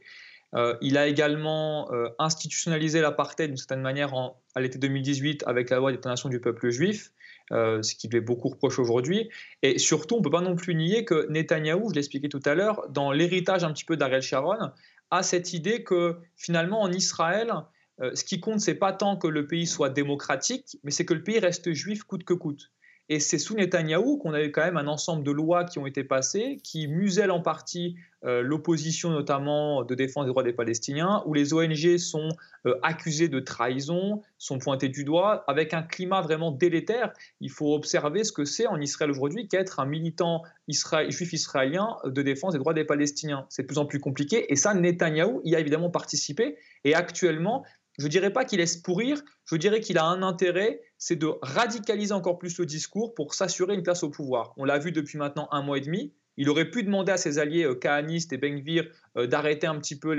[0.57, 4.13] Euh, il a également euh, institutionnalisé l'apartheid d'une certaine manière
[4.55, 7.13] à l'été 2018 avec la loi d'étonation du peuple juif,
[7.53, 9.31] euh, ce qui lui est beaucoup reproché aujourd'hui.
[9.63, 12.55] Et surtout, on ne peut pas non plus nier que Netanyahou, je l'expliquais tout à
[12.55, 14.71] l'heure, dans l'héritage un petit peu d'Ariel Sharon,
[15.11, 17.53] a cette idée que finalement en Israël,
[18.01, 21.23] ce qui compte, c'est pas tant que le pays soit démocratique, mais c'est que le
[21.23, 22.73] pays reste juif coûte que coûte.
[23.09, 25.87] Et c'est sous Netanyahou qu'on a eu quand même un ensemble de lois qui ont
[25.87, 31.23] été passées, qui musellent en partie euh, l'opposition notamment de défense des droits des Palestiniens,
[31.27, 32.29] où les ONG sont
[32.67, 37.13] euh, accusées de trahison, sont pointées du doigt, avec un climat vraiment délétère.
[37.41, 42.23] Il faut observer ce que c'est en Israël aujourd'hui qu'être un militant juif israélien de
[42.23, 43.47] défense des droits des Palestiniens.
[43.51, 46.57] C'est de plus en plus compliqué, et ça, Netanyahou y a évidemment participé.
[46.83, 47.65] Et actuellement,
[47.99, 51.33] je ne dirais pas qu'il laisse pourrir, je dirais qu'il a un intérêt, c'est de
[51.43, 54.53] radicaliser encore plus le discours pour s'assurer une place au pouvoir.
[54.57, 56.13] On l'a vu depuis maintenant un mois et demi.
[56.37, 58.85] Il aurait pu demander à ses alliés euh, et Benvir
[59.17, 60.15] euh, d'arrêter un petit peu,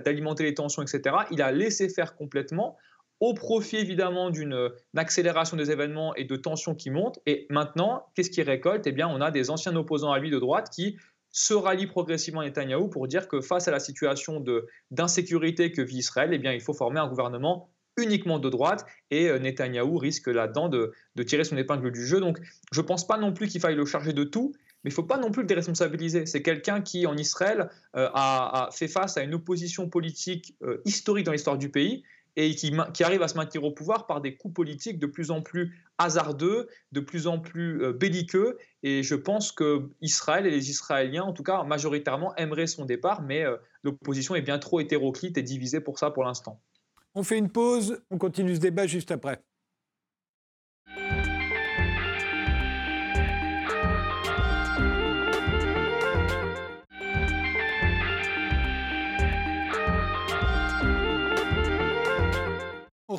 [0.00, 1.16] d'alimenter les tensions, etc.
[1.30, 2.78] Il a laissé faire complètement,
[3.22, 7.20] au profit évidemment d'une euh, accélération des événements et de tensions qui montent.
[7.24, 8.84] Et maintenant, qu'est-ce qu'il récolte?
[8.88, 10.96] Eh bien, on a des anciens opposants à lui de droite qui
[11.32, 14.44] se rallie progressivement Netanyahou pour dire que face à la situation
[14.90, 19.28] d'insécurité que vit Israël, eh bien, il faut former un gouvernement uniquement de droite et
[19.28, 20.92] euh, Netanyahou risque là-dedans de,
[21.24, 22.20] tirer son épingle du jeu.
[22.20, 22.38] Donc
[22.70, 24.52] je ne pense pas non plus qu'il faille le charger de tout,
[24.84, 26.26] mais il ne faut pas non plus le déresponsabiliser.
[26.26, 31.26] C'est quelqu'un qui, en Israël, euh, a, fait face à une opposition politique euh, historique
[31.26, 32.02] dans l'histoire du pays
[32.36, 35.42] et qui, arrive à se maintenir au pouvoir par des coups politiques de plus en
[35.42, 38.58] plus hasardeux, de plus en plus euh, belliqueux.
[38.82, 43.22] Et je pense que Israël et les Israéliens, en tout cas majoritairement, aimeraient son départ,
[43.22, 46.60] mais euh, l'opposition est bien trop hétéroclite et divisée pour ça pour l'instant.
[47.14, 49.42] On fait une pause, on continue ce débat juste après.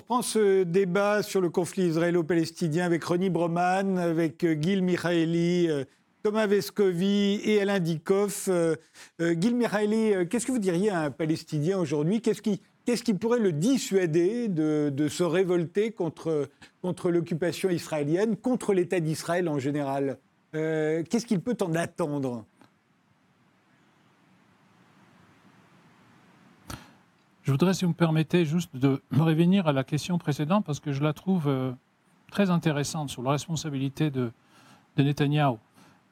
[0.04, 5.86] Reprend ce débat sur le conflit israélo-palestinien avec Ronnie Broman, avec euh, Gil Michaeli, euh,
[6.24, 8.50] Thomas Vescovi et Alain Dikoff.
[8.50, 8.76] Euh,
[9.18, 12.20] Gil Michaeli, qu'est-ce que vous diriez à un Palestinien aujourd'hui?
[12.22, 16.50] Qu'est-ce qui, pourrait le dissuader de, se révolter contre,
[16.82, 20.18] contre l'occupation israélienne, contre l'État d'Israël en général?
[20.52, 22.46] Qu'est-ce qu'il peut en attendre?
[27.43, 30.93] Je voudrais, si vous me permettez, juste de revenir à la question précédente parce que
[30.93, 31.73] je la trouve euh,
[32.32, 34.32] très intéressante sur la responsabilité de,
[34.95, 35.60] de Netanyahou.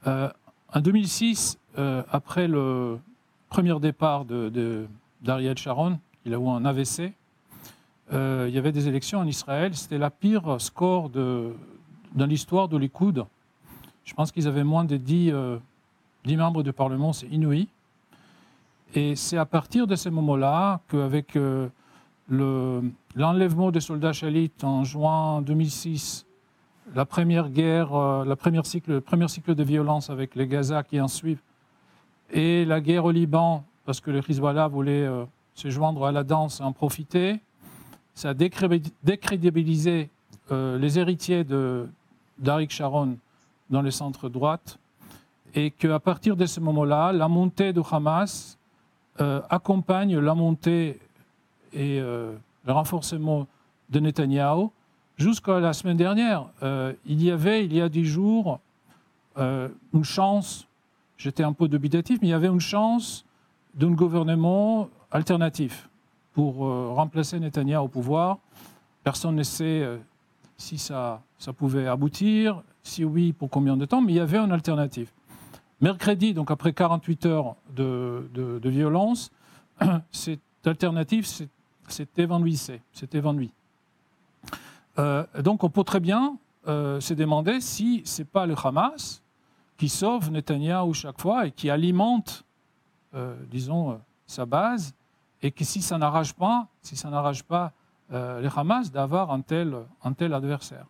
[0.07, 0.29] Euh,
[0.73, 2.99] en 2006, euh, après le
[3.47, 7.13] premier départ d'Ariel de, Sharon, il a eu un AVC,
[8.11, 9.73] il y avait des élections en Israël.
[9.73, 11.55] C'était la pire score de,
[12.13, 13.25] dans l'histoire de Likoud.
[14.03, 15.31] Je pense qu'ils avaient moins de 10,
[16.25, 17.69] 10 membres du Parlement, c'est inouï.
[18.93, 21.69] Et c'est à partir de ce moment-là qu'avec euh,
[23.15, 26.25] l'enlèvement des soldats chalites en juin 2006,
[26.93, 30.83] la première guerre, euh, la première cycle, le premier cycle de violence avec les Gaza
[30.83, 31.41] qui en suivent,
[32.31, 35.23] et la guerre au Liban, parce que le Hezbollah voulait euh,
[35.55, 37.39] se joindre à la danse et en profiter,
[38.13, 40.09] ça a décrédibilisé
[40.49, 41.45] les héritiers
[42.37, 43.15] d'Arik Sharon
[43.69, 44.79] dans les centres droite,
[45.55, 48.57] et qu'à partir de ce moment-là, la montée du Hamas
[49.21, 50.99] euh, accompagne la montée
[51.73, 52.33] et euh,
[52.65, 53.45] le renforcement
[53.91, 54.71] de Netanyahou
[55.15, 56.47] jusqu'à la semaine dernière.
[56.63, 58.59] Euh, il y avait, il y a dix jours,
[59.37, 60.67] une chance,
[61.17, 63.23] j'étais un peu dubitatif, mais il y avait une chance
[63.75, 65.87] d'un gouvernement alternatif
[66.33, 66.55] pour
[66.95, 68.39] remplacer Netanyahou au pouvoir.
[69.03, 69.87] Personne ne sait
[70.57, 74.39] si ça, ça pouvait aboutir, si oui, pour combien de temps, mais il y avait
[74.39, 75.11] une alternative.
[75.79, 79.31] Mercredi, donc après 48 heures de, violence,
[80.11, 83.51] cette alternative s'est évanouissée, s'est évanouie.
[84.99, 89.21] Euh, donc on peut très bien euh, se demander si ce n'est pas le Hamas
[89.77, 92.43] qui sauve Netanyahou chaque fois et qui alimente,
[93.15, 94.93] euh, disons, sa base,
[95.41, 97.71] et que si ça n'arrache pas, si ça n'arrache pas
[98.09, 100.85] le Hamas d'avoir un tel, un tel adversaire.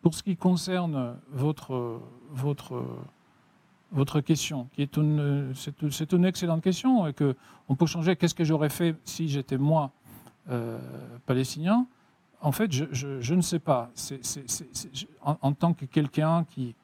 [0.00, 2.84] Pour ce qui concerne votre, votre,
[3.92, 7.34] votre question, qui est une, c'est, une excellente question et que
[7.68, 8.16] on peut changer.
[8.16, 9.90] Qu'est-ce que j'aurais fait si j'étais moi
[10.50, 10.78] euh,
[11.26, 11.86] palestinien?
[12.40, 13.90] En fait, je, ne sais pas.
[15.22, 16.74] En, tant que quelqu'un qui,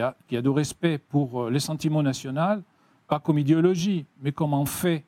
[0.00, 2.62] a, qui a de respect pour euh, les sentiments nationaux,
[3.08, 5.04] pas comme idéologie, mais comme un fait.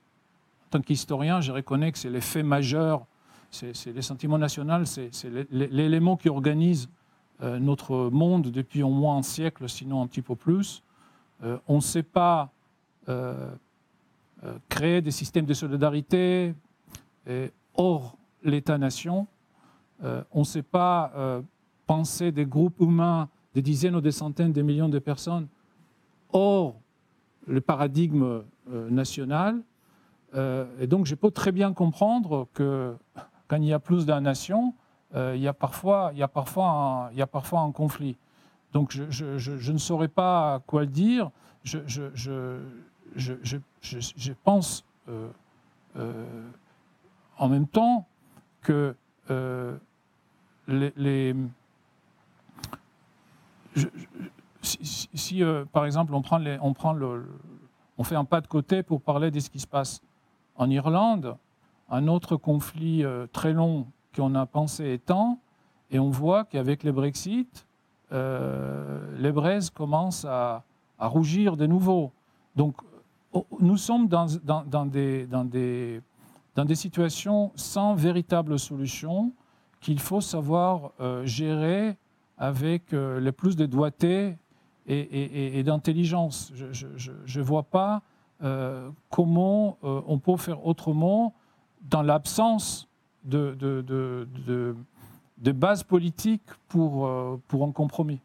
[0.67, 3.07] En tant qu'historien, je reconnais que c'est les faits majeurs,
[3.51, 5.11] c'est, les sentiments nationaux, c'est,
[5.51, 6.89] l'élément qui organise
[7.43, 10.84] euh, notre monde depuis au moins un siècle, sinon un petit peu plus.
[11.45, 12.51] Euh, on ne sait pas
[13.09, 13.51] euh,
[14.69, 16.55] créer des systèmes de solidarité
[17.75, 19.27] hors l'État-nation.
[20.03, 21.41] on ne sait pas
[21.87, 25.49] penser des groupes humains, des dizaines ou des centaines de millions de personnes
[26.35, 26.75] hors
[27.47, 28.43] le paradigme
[28.91, 29.63] national.
[30.35, 32.95] et donc, je peux très bien comprendre que
[33.49, 34.75] quand il y a plus d'une nation,
[35.15, 38.19] il y a parfois un conflit.
[38.75, 41.31] Donc je, ne saurais pas quoi dire.
[41.63, 41.81] Je,
[44.45, 44.85] pense
[47.39, 48.07] en même temps
[48.61, 48.95] que
[50.69, 51.35] les, les
[54.65, 57.27] si, euh, par exemple on prend, les, on prend le,
[57.99, 60.01] on fait un pas de côté pour parler de ce qui se passe
[60.57, 61.37] en Irlande,
[61.91, 65.39] un autre conflit euh, très long qu'on a pensé étant,
[65.91, 67.65] et on voit qu'avec le Brexit, euh,
[68.15, 70.65] les braises commencent à,
[70.99, 72.13] rougir de nouveau.
[72.57, 72.77] Donc
[73.33, 76.01] oh, nous sommes dans, des,
[76.75, 79.33] situations sans véritable solution
[79.81, 80.93] qu'il faut savoir
[81.25, 81.97] gérer
[82.39, 84.37] avec le plus de doigté
[84.87, 86.53] et, d'intelligence.
[86.55, 88.03] Je ne vois pas
[88.43, 91.35] euh, comment euh, on peut faire autrement
[91.83, 92.89] dans l'absence
[93.25, 93.57] de,
[95.45, 98.21] de, base politique pour, euh, pour un compromis.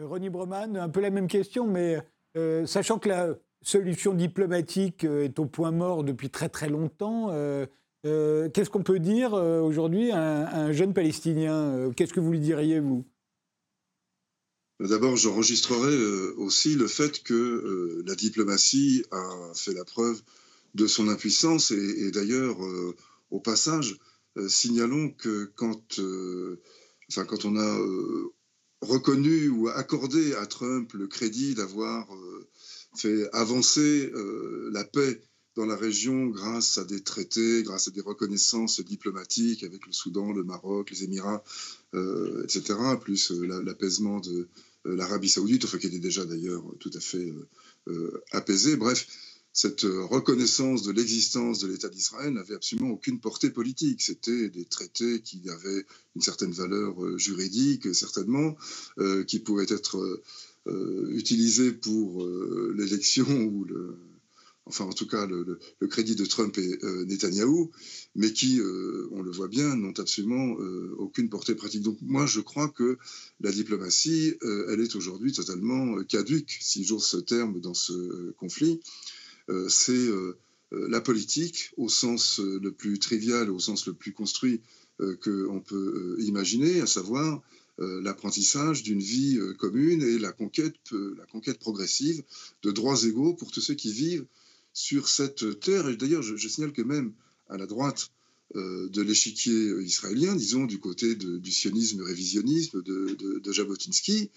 [0.00, 1.98] Ronnie Broman, un peu la même question, mais
[2.64, 3.28] sachant que la
[3.60, 7.28] solution diplomatique est au point mort depuis très très longtemps,
[8.02, 13.04] qu'est-ce qu'on peut dire aujourd'hui à, un jeune Palestinien Qu'est-ce que vous lui diriez, vous?
[14.80, 20.22] D'abord, j'enregistrerai euh, aussi le fait que euh, la diplomatie a fait la preuve
[20.74, 22.96] de son impuissance et, d'ailleurs, euh,
[23.30, 23.98] au passage,
[24.48, 26.00] signalons que quand,
[27.10, 27.78] enfin, quand on a
[28.80, 32.08] reconnu ou accordé à Trump le crédit d'avoir
[32.96, 34.10] fait avancer
[34.72, 35.20] la paix
[35.56, 40.32] dans la région grâce à des traités, grâce à des reconnaissances diplomatiques avec le Soudan,
[40.32, 41.42] le Maroc, les Émirats,
[41.92, 44.48] etc., plus l'apaisement de,
[44.86, 47.48] euh, l'Arabie saoudite, enfin qui était déjà d'ailleurs tout à fait euh,
[47.88, 48.76] euh, apaisée.
[48.76, 49.06] Bref,
[49.52, 54.00] cette reconnaissance de l'existence de l'État d'Israël n'avait absolument aucune portée politique.
[54.02, 55.84] C'était des traités qui avaient
[56.14, 58.56] une certaine valeur juridique, certainement,
[59.26, 60.22] qui pouvaient être
[61.10, 62.24] utilisés pour
[62.74, 63.66] l'élection ou
[64.70, 65.58] enfin en tout cas le,
[65.88, 67.70] crédit de Trump et euh, Netanyahou,
[68.14, 71.82] mais qui, euh, on le voit bien, n'ont absolument euh, aucune portée pratique.
[71.82, 72.96] Donc moi, je crois que
[73.40, 74.34] la diplomatie,
[74.68, 78.80] elle est aujourd'hui totalement caduque, si j'ose ce terme, dans ce conflit.
[79.68, 80.08] C'est
[80.70, 84.60] la politique, au sens le plus trivial, au sens le plus construit
[84.98, 87.42] qu'on peut imaginer, à savoir
[87.78, 90.76] l'apprentissage d'une vie commune et la conquête,
[91.58, 92.22] progressive
[92.62, 94.26] de droits égaux pour tous ceux qui vivent
[94.72, 95.88] sur cette terre.
[95.88, 97.12] Et d'ailleurs, je, signale que même
[97.48, 98.10] à la droite
[98.56, 104.30] euh, de l'échiquier israélien, disons du côté du sionisme révisionnisme de, Jabotinsky,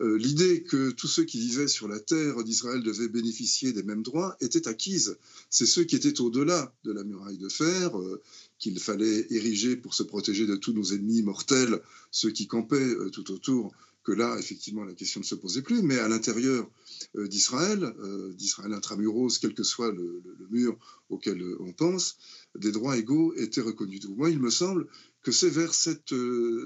[0.00, 4.02] euh, l'idée que tous ceux qui vivaient sur la terre d'Israël devaient bénéficier des mêmes
[4.02, 5.16] droits était acquise.
[5.50, 8.22] C'est ceux qui étaient au-delà de la muraille de fer, euh,
[8.58, 13.30] qu'il fallait ériger pour se protéger de tous nos ennemis mortels, ceux qui campaient tout
[13.30, 16.68] autour que là, effectivement, la question ne se posait plus, mais à l'intérieur
[17.16, 20.76] euh, d'Israël, euh, d'Israël intramuros, quel que soit le, mur
[21.10, 22.16] auquel euh, on pense,
[22.58, 24.04] des droits égaux étaient reconnus.
[24.08, 24.86] moi, il me semble
[25.22, 26.14] que c'est vers cette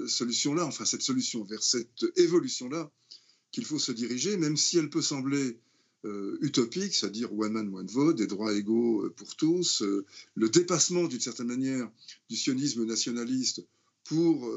[0.07, 2.89] solution-là, enfin cette solution, vers cette évolution-là,
[3.55, 5.57] qu'il faut se diriger, même si elle peut sembler
[6.41, 9.81] utopique, c'est-à-dire one man, one vote, des droits égaux pour tous,
[10.35, 11.89] le dépassement d'une certaine manière
[12.29, 13.65] du sionisme nationaliste
[14.03, 14.47] pour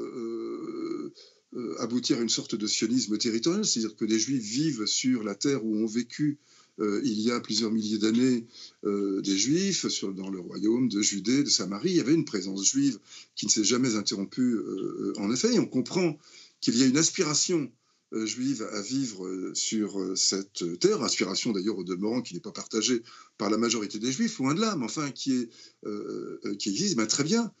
[1.55, 5.33] euh, aboutir à une sorte de sionisme territorial, c'est-à-dire que des juifs vivent sur la
[5.33, 6.37] terre où ont vécu
[6.79, 8.45] euh, il y a plusieurs milliers d'années
[8.85, 11.89] euh, des juifs dans le royaume de Judée, de Samarie.
[11.89, 12.99] Il y avait une présence juive
[13.35, 14.59] qui ne s'est jamais interrompue
[15.17, 16.19] en effet, et on comprend
[16.61, 17.71] qu'il y a une aspiration
[18.11, 23.03] juive à vivre sur cette terre, aspiration d'ailleurs au demeurant qui n'est pas partagée
[23.37, 27.07] par la majorité des juifs, loin de là, mais enfin qui, est, qui existe, ben,
[27.07, 27.51] très bien,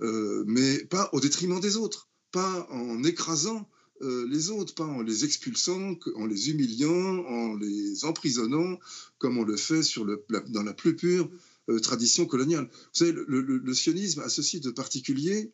[0.00, 3.68] mais pas au détriment des autres pas en écrasant
[4.02, 8.78] euh, les autres, pas en les expulsant, en les humiliant, en les emprisonnant,
[9.18, 11.28] comme on le fait sur le, dans la plus pure
[11.68, 12.68] euh, tradition coloniale.
[12.70, 15.52] Vous savez, le, sionisme a ceci de particulier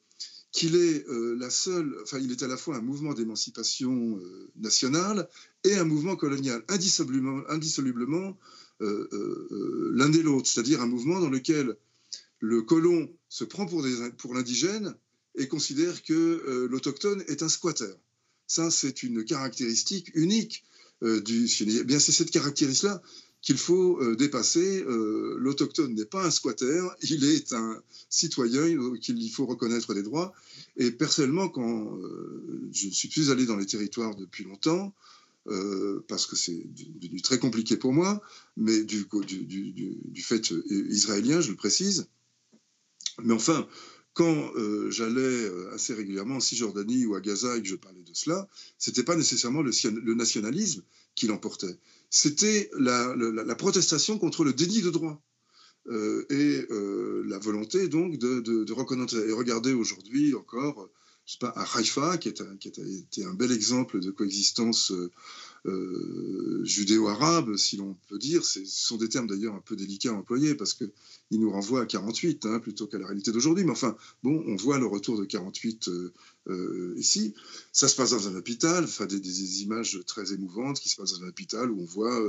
[0.54, 4.18] qu'il est euh, la seule, enfin, il est à la fois un mouvement d'émancipation
[4.56, 5.28] nationale
[5.64, 8.38] et un mouvement colonial, indissolublement, indissolublement
[8.80, 11.76] l'un et l'autre, c'est-à-dire un mouvement dans lequel
[12.44, 13.82] le colon se prend pour,
[14.34, 14.94] l'indigène
[15.34, 17.92] et considère que euh, l'autochtone est un squatter.
[18.46, 20.64] Ça, c'est une caractéristique unique
[21.02, 21.48] euh, du.
[21.60, 23.02] Eh bien, c'est cette caractéristique-là
[23.44, 24.82] qu'il faut euh, dépasser.
[24.86, 30.32] l'autochtone n'est pas un squatter, il est un citoyen qu'il faut reconnaître des droits.
[30.76, 31.98] Et personnellement, quand
[32.72, 34.94] je ne suis plus allé dans les territoires depuis longtemps,
[36.08, 36.64] parce que c'est
[37.00, 38.22] devenu très compliqué pour moi,
[38.56, 42.06] mais du, du, fait israélien, je le précise.
[43.22, 43.68] Mais enfin,
[44.14, 44.52] quand
[44.88, 49.04] j'allais assez régulièrement en Cisjordanie ou à Gaza et que je parlais de cela, c'était
[49.04, 50.82] pas nécessairement le nationalisme
[51.14, 51.78] qui l'emportait.
[52.10, 55.22] C'était la, protestation contre le déni de droit.
[56.30, 56.66] et
[57.26, 59.16] la volonté donc de, de, de reconnaître.
[59.16, 60.88] Et regardez aujourd'hui encore
[61.26, 65.10] je sais pas, à Haïfa, qui, qui a été un bel exemple de coexistence euh,
[65.66, 68.44] euh, judéo-arabe, si l'on peut dire.
[68.44, 70.90] Ce sont des termes d'ailleurs un peu délicats à employer parce qu'ils
[71.30, 73.64] nous renvoient à 48 hein, plutôt qu'à la réalité d'aujourd'hui.
[73.64, 75.88] Mais enfin, bon, on voit le retour de 48
[76.48, 77.32] euh, ici.
[77.72, 81.18] Ça se passe dans un hôpital, enfin, des, des, images très émouvantes qui se passent
[81.18, 82.20] dans un hôpital où on voit.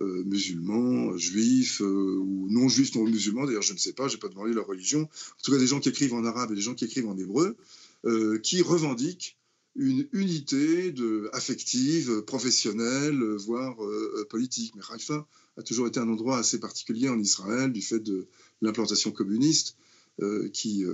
[0.00, 4.28] musulmans, juifs ou non juifs, non musulmans, d'ailleurs je ne sais pas, je n'ai pas
[4.28, 6.74] demandé leur religion, en tout cas des gens qui écrivent en arabe et des gens
[6.74, 7.56] qui écrivent en hébreu,
[8.04, 9.38] euh, qui revendiquent
[9.76, 10.92] une unité
[11.32, 14.74] affective, professionnelle, voire euh, politique.
[14.74, 15.26] Mais Haïfa
[15.56, 18.26] a toujours été un endroit assez particulier en Israël du fait de
[18.60, 19.76] l'implantation communiste
[20.20, 20.84] euh, qui,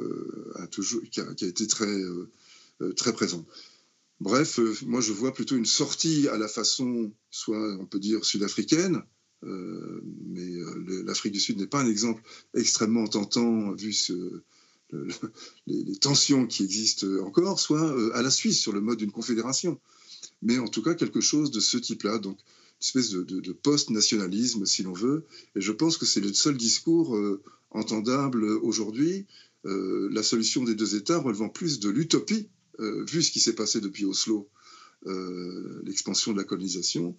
[0.57, 1.97] a toujours, qui, a, été très,
[2.95, 3.45] très présent.
[4.21, 9.03] Bref, moi je vois plutôt une sortie à la façon, soit on peut dire sud-africaine,
[9.43, 10.53] mais
[11.05, 12.23] l'Afrique du Sud n'est pas un exemple
[12.55, 14.43] extrêmement tentant vu ce,
[15.67, 19.81] les, tensions qui existent encore, soit euh, à la Suisse sur le mode d'une confédération.
[20.43, 24.83] Mais en tout cas, quelque chose de ce type-là, donc une espèce de, post-nationalisme, si
[24.83, 25.25] l'on veut.
[25.57, 29.27] Et je pense que c'est le seul discours euh, entendable aujourd'hui.
[29.67, 32.49] Euh, la solution des deux États relevant plus de l'utopie,
[32.81, 34.49] vu ce qui s'est passé depuis Oslo,
[35.83, 37.17] l'expansion de la colonisation,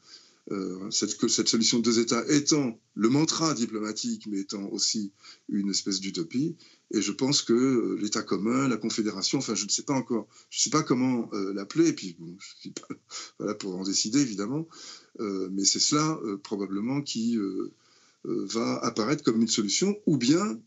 [0.52, 5.12] euh, cette, solution de deux États étant le mantra diplomatique, mais étant aussi
[5.48, 6.56] une espèce d'utopie.
[6.92, 10.28] Et je pense que euh, l'État commun, la Confédération, enfin, je ne sais pas encore,
[10.50, 12.88] je ne sais pas comment euh, l'appeler, et puis je ne suis pas
[13.40, 14.68] voilà, pour en décider, évidemment,
[15.20, 17.38] mais c'est cela probablement qui
[18.24, 20.62] va apparaître comme une solution, ou bien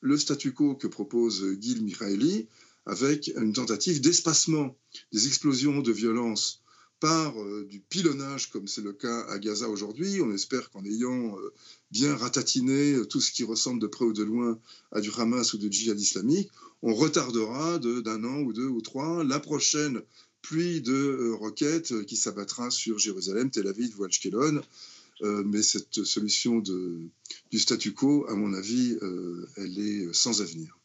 [0.00, 2.48] le statu quo que propose Gil Mikhaeli,
[2.86, 4.76] avec une tentative d'espacement
[5.12, 6.59] des explosions de violence
[7.00, 10.20] par euh, du pilonnage, comme c'est le cas à Gaza aujourd'hui.
[10.20, 11.52] On espère qu'en ayant euh,
[11.90, 14.58] bien ratatiné euh, tout ce qui ressemble de près ou de loin
[14.92, 16.50] à du Hamas ou de djihad islamique,
[16.82, 20.02] on retardera d'un an ou deux ou trois la prochaine
[20.42, 24.06] pluie de roquettes qui s'abattra sur Jérusalem, Tel Aviv ou
[25.44, 28.96] mais cette solution du statu quo, à mon avis,
[29.58, 30.79] elle est sans avenir.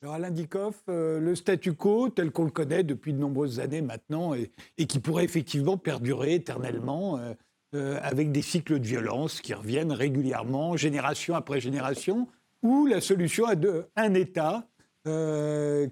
[0.00, 3.82] Alors Alain Dikoff, euh, le statu quo tel qu'on le connaît depuis de nombreuses années
[3.82, 4.52] maintenant et,
[4.86, 7.34] qui pourrait effectivement perdurer éternellement euh,
[7.74, 12.28] euh, avec des cycles de violence qui reviennent régulièrement, génération après génération,
[12.62, 14.68] ou la solution à deux, un État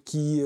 [0.05, 0.43] qui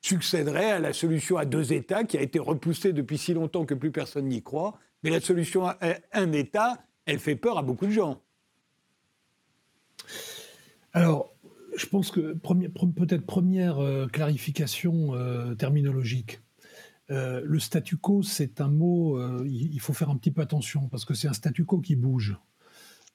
[0.00, 3.74] succéderait à la solution à deux États qui a été repoussée depuis si longtemps que
[3.74, 4.78] plus personne n'y croit.
[5.02, 5.76] Mais la solution à
[6.14, 8.22] un État, elle fait peur à beaucoup de gens.
[10.94, 11.34] Alors,
[11.76, 16.40] je pense que peut-être première euh, clarification euh, terminologique.
[17.10, 21.04] Euh, le statu quo, c'est un mot, il faut faire un petit peu attention parce
[21.04, 22.36] que c'est un statu quo qui bouge.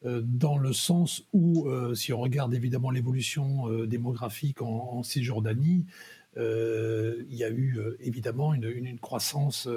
[0.04, 5.86] Dans le sens où, si on regarde évidemment l'évolution démographique en, en Cisjordanie,
[6.38, 9.68] il y a eu évidemment une, croissance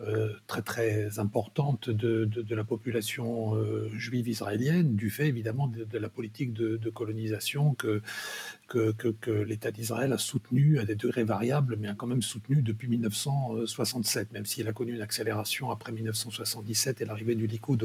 [0.00, 6.08] euh, très très importante de, la population euh, juive israélienne, du fait évidemment de, la
[6.08, 8.00] politique de, colonisation que,
[8.68, 12.88] que, l'État d'Israël a soutenu à des degrés variables, mais a quand même soutenu depuis
[12.88, 17.82] 1967, même s'il a connu une accélération après 1977 et l'arrivée du Likoud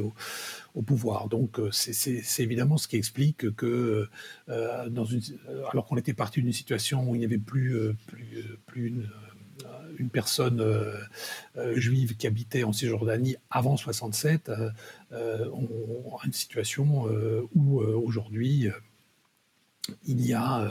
[0.74, 1.28] au, pouvoir.
[1.28, 4.08] Donc euh, c'est évidemment ce qui explique que,
[4.48, 5.22] dans une,
[5.70, 7.74] alors qu'on était parti d'une situation où il n'y avait plus,
[9.98, 10.96] une personne euh,
[11.56, 14.50] euh, juive qui habitait en Cisjordanie avant 67,
[15.12, 17.04] euh, on, a une situation
[17.54, 18.68] où aujourd'hui
[20.06, 20.70] il y a,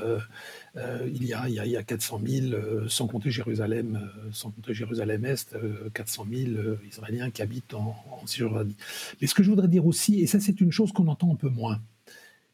[1.06, 5.56] il, y a, il, y a, 400 000, sans compter Jérusalem, sans compter Jérusalem-Est,
[5.94, 6.52] 400 000
[6.88, 8.76] Israéliens qui habitent en, en, Cisjordanie.
[9.22, 11.36] Mais ce que je voudrais dire aussi, et ça c'est une chose qu'on entend un
[11.36, 11.80] peu moins,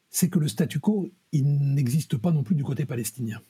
[0.10, 3.42] c'est que le statu quo, il n'existe pas non plus du côté palestinien.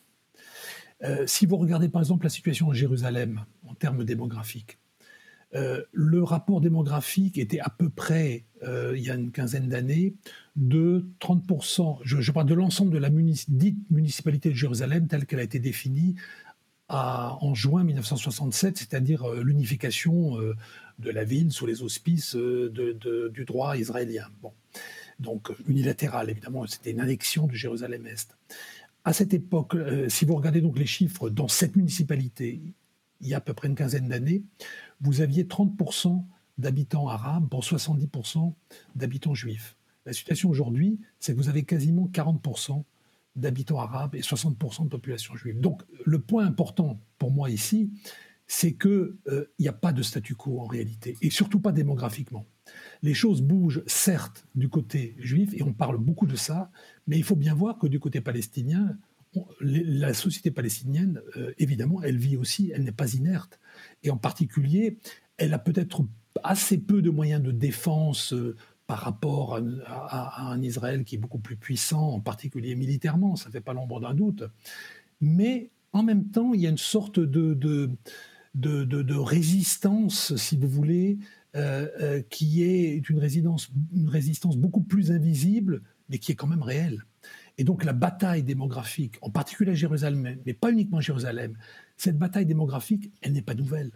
[1.04, 4.78] Euh, si vous regardez par exemple la situation en Jérusalem en termes démographiques,
[5.56, 10.14] euh, le rapport démographique était à peu près, euh, il y a une quinzaine d'années,
[10.56, 15.44] de 30%, je, parle de l'ensemble de la dite municipalité de Jérusalem telle qu'elle a
[15.44, 16.16] été définie
[16.92, 20.38] en juin 1967, c'est-à-dire l'unification
[20.98, 24.26] de la ville sous les auspices du droit israélien.
[24.42, 24.54] Bon.
[25.20, 28.36] Donc unilatéral, évidemment, c'était une annexion de Jérusalem-Est
[29.04, 32.62] à cette époque, euh, si vous regardez donc les chiffres dans cette municipalité,
[33.22, 34.44] il y a à peu près une quinzaine d'années,
[35.02, 36.24] vous aviez 30%
[36.58, 38.54] d'habitants arabes pour 70%
[38.96, 39.76] d'habitants juifs.
[40.06, 42.84] La situation aujourd'hui, c'est que vous avez quasiment 40%
[43.36, 45.60] d'habitants arabes et 60% de population juive.
[45.60, 47.92] Donc le point important pour moi ici,
[48.48, 49.16] c'est qu'il
[49.60, 52.46] n'y a pas de statu quo en réalité, et surtout pas démographiquement.
[53.04, 56.72] Les choses bougent certes du côté juif, et on parle beaucoup de ça,
[57.06, 58.98] mais il faut bien voir que du côté palestinien,
[59.62, 63.60] la société palestinienne, euh, évidemment, elle vit aussi, elle n'est pas inerte.
[64.04, 64.98] Et en particulier,
[65.38, 66.06] elle a peut-être
[66.44, 68.56] assez peu de moyens de défense euh,
[68.88, 73.52] par rapport à, un Israël qui est beaucoup plus puissant, en particulier militairement, ça ne
[73.52, 74.44] fait pas l'ombre d'un doute.
[75.22, 77.92] Mais en même temps, il y a une sorte de,
[79.16, 81.20] résistance, si vous voulez,
[81.56, 87.06] euh, qui est une résistance beaucoup plus invisible, mais qui est quand même réelle.
[87.60, 91.58] Et donc la bataille démographique, en particulier à Jérusalem, mais pas uniquement à Jérusalem,
[91.98, 93.92] cette bataille démographique, elle n'est pas nouvelle.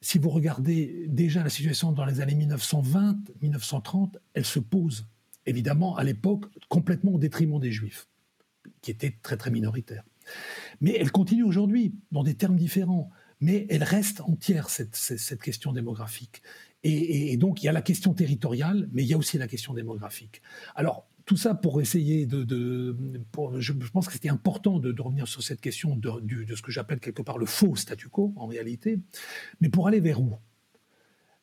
[0.00, 5.06] Si vous regardez déjà la situation dans les années 1920-1930, elle se pose,
[5.46, 8.08] évidemment, à l'époque, complètement au détriment des Juifs,
[8.82, 10.04] qui étaient très très minoritaires.
[10.80, 13.10] Mais elle continue aujourd'hui, dans des termes différents.
[13.40, 16.42] Mais elle reste entière, cette, cette, question démographique.
[16.82, 19.46] Et, et, donc, il y a la question territoriale, mais il y a aussi la
[19.46, 20.42] question démographique.
[20.74, 22.96] Alors, tout ça pour essayer de...
[23.58, 26.10] je pense que c'était important de, revenir sur cette question de,
[26.56, 28.98] ce que j'appelle quelque part le faux statu quo, en réalité.
[29.60, 30.38] Mais pour aller vers où?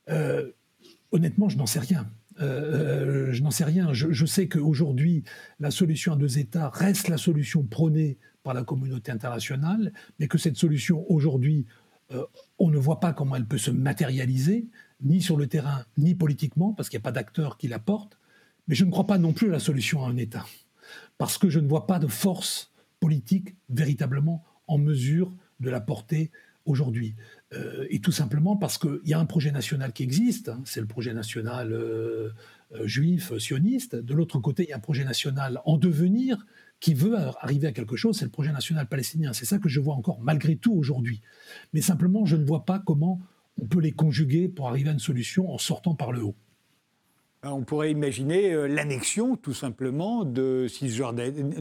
[0.10, 0.52] Euh,
[1.12, 2.10] Honnêtement, je n'en sais rien.
[2.42, 3.94] Euh, je n'en sais rien.
[3.94, 5.24] Je, sais qu'aujourd'hui,
[5.60, 10.40] la solution à deux États reste la solution prônée par la communauté internationale, mais que
[10.40, 11.68] cette solution, aujourd'hui,
[12.12, 12.26] euh,
[12.58, 14.68] on ne voit pas comment elle peut se matérialiser,
[15.02, 18.18] ni sur le terrain, ni politiquement, parce qu'il n'y a pas d'acteurs qui la portent.
[18.68, 20.46] Mais je ne crois pas non plus à la solution à un État,
[21.18, 26.32] parce que je ne vois pas de force politique véritablement en mesure de la porter
[26.66, 27.16] aujourd'hui.
[27.54, 30.82] Euh, et tout simplement parce qu'il y a un projet national qui existe, hein, c'est
[30.82, 32.30] le projet national euh,
[32.74, 33.96] euh, juif, sioniste.
[33.96, 36.46] De l'autre côté, il y a un projet national en devenir
[36.80, 39.34] qui veut arriver à quelque chose, c'est le projet national palestinien.
[39.34, 41.22] C'est ça que je vois encore malgré tout aujourd'hui.
[41.74, 43.22] Mais simplement, je ne vois pas comment
[43.62, 46.36] on peut les conjuguer pour arriver à une solution en sortant par le haut.
[47.46, 50.68] Euh, on pourrait imaginer euh, l'annexion, tout simplement, de,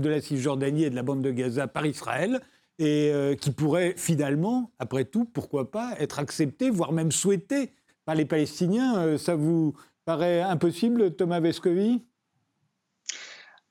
[0.02, 2.40] la Cisjordanie et de la bande de Gaza par Israël,
[2.78, 7.72] et euh, qui pourrait finalement, après tout, pourquoi pas, être acceptée, voire même souhaitée
[8.04, 9.16] par les Palestiniens.
[9.16, 9.74] ça vous
[10.04, 12.02] paraît impossible, Thomas Vescovi?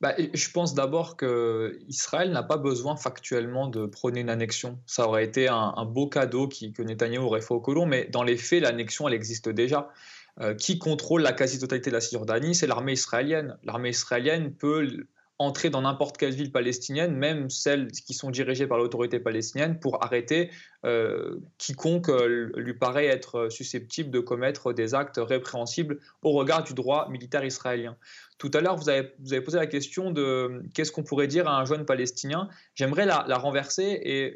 [0.02, 4.80] Bah, je pense d'abord qu'Israël n'a pas besoin factuellement de prôner une annexion.
[4.88, 8.38] Ça aurait été un, beau cadeau que Netanyahu aurait fait aux colons, mais dans les
[8.38, 9.92] faits, l'annexion, elle existe déjà.
[10.42, 13.56] Euh, qui contrôle la quasi-totalité de la Cisjordanie, c'est l'armée israélienne.
[13.64, 15.06] L'armée israélienne peut
[15.40, 20.04] entrer dans n'importe quelle ville palestinienne, même celles qui sont dirigées par l'autorité palestinienne, pour
[20.04, 20.52] arrêter
[20.86, 26.74] euh, quiconque euh, lui paraît être susceptible de commettre des actes répréhensibles au regard du
[26.74, 27.98] droit militaire israélien.
[28.38, 31.66] Tout à l'heure, vous avez, posé la question de qu'est-ce qu'on pourrait dire à un
[31.66, 32.50] jeune palestinien?
[32.76, 34.36] J'aimerais la, renverser et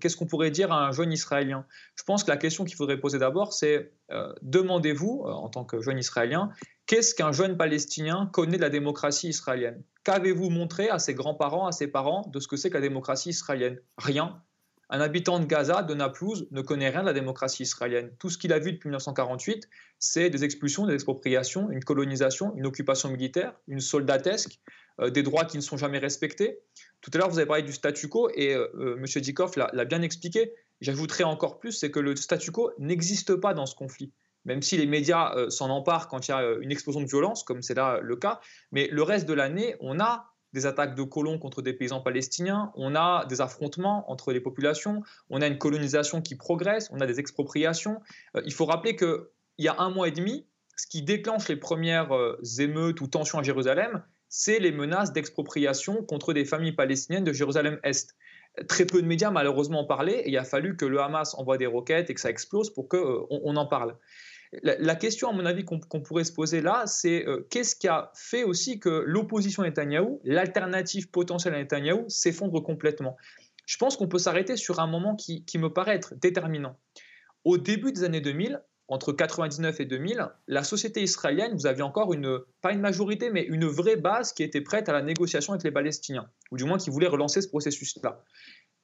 [0.00, 1.64] qu'est-ce qu'on pourrait dire à un jeune israélien?
[1.96, 5.64] Je pense que la question qu'il faudrait poser d'abord, c'est euh, demandez-vous, euh, en tant
[5.64, 6.50] que jeune Israélien,
[6.88, 9.84] qu'est-ce qu'un jeune Palestinien connaît de la démocratie israélienne?
[10.02, 13.28] Qu'avez-vous montré à ses grands-parents, à ses parents, de ce que c'est que la démocratie
[13.28, 13.78] israélienne?
[13.98, 14.42] Rien.
[14.90, 18.10] Un habitant de Gaza, de Naplouse, ne connaît rien de la démocratie israélienne.
[18.18, 19.68] Tout ce qu'il a vu depuis 1948,
[19.98, 24.58] c'est des expulsions, des expropriations, une colonisation, une occupation militaire, une soldatesque,
[25.00, 26.60] euh, des droits qui ne sont jamais respectés.
[27.02, 29.04] Tout à l'heure, vous avez parlé du statu quo et M.
[29.04, 30.54] Dikov l'a bien expliqué.
[30.80, 34.10] J'ajouterai encore plus, c'est que le statu quo n'existe pas dans ce conflit,
[34.48, 37.06] même si les médias euh, s'en emparent quand il y a euh, une explosion de
[37.06, 38.40] violence, comme c'est là le cas.
[38.72, 42.72] Mais le reste de l'année, on a des attaques de colons contre des paysans palestiniens,
[42.74, 47.06] on a des affrontements entre les populations, on a une colonisation qui progresse, on a
[47.06, 48.00] des expropriations.
[48.34, 49.18] Euh, il faut rappeler qu'il
[49.58, 50.46] y a un mois et demi,
[50.76, 52.10] ce qui déclenche les premières
[52.58, 58.14] émeutes ou tensions à Jérusalem, c'est les menaces d'expropriation contre des familles palestiniennes de Jérusalem-Est
[58.66, 61.58] très peu de médias malheureusement en parlaient et il a fallu que le Hamas envoie
[61.58, 63.96] des roquettes et que ça explose pour qu'on euh, on en parle.
[64.62, 68.10] La, question, à mon avis, qu'on pourrait se poser là, c'est euh, qu'est-ce qui a
[68.14, 73.16] fait aussi que l'opposition à Netanyahou, l'alternative potentielle à Netanyahou, s'effondre complètement?
[73.66, 76.78] Je pense qu'on peut s'arrêter sur un moment qui, me paraît être déterminant.
[77.44, 82.14] Au début des années 2000, entre 99 et 2000, la société israélienne, vous aviez encore
[82.14, 85.64] une, pas une majorité, mais une vraie base qui était prête à la négociation avec
[85.64, 88.24] les Palestiniens, ou du moins qui voulait relancer ce processus-là.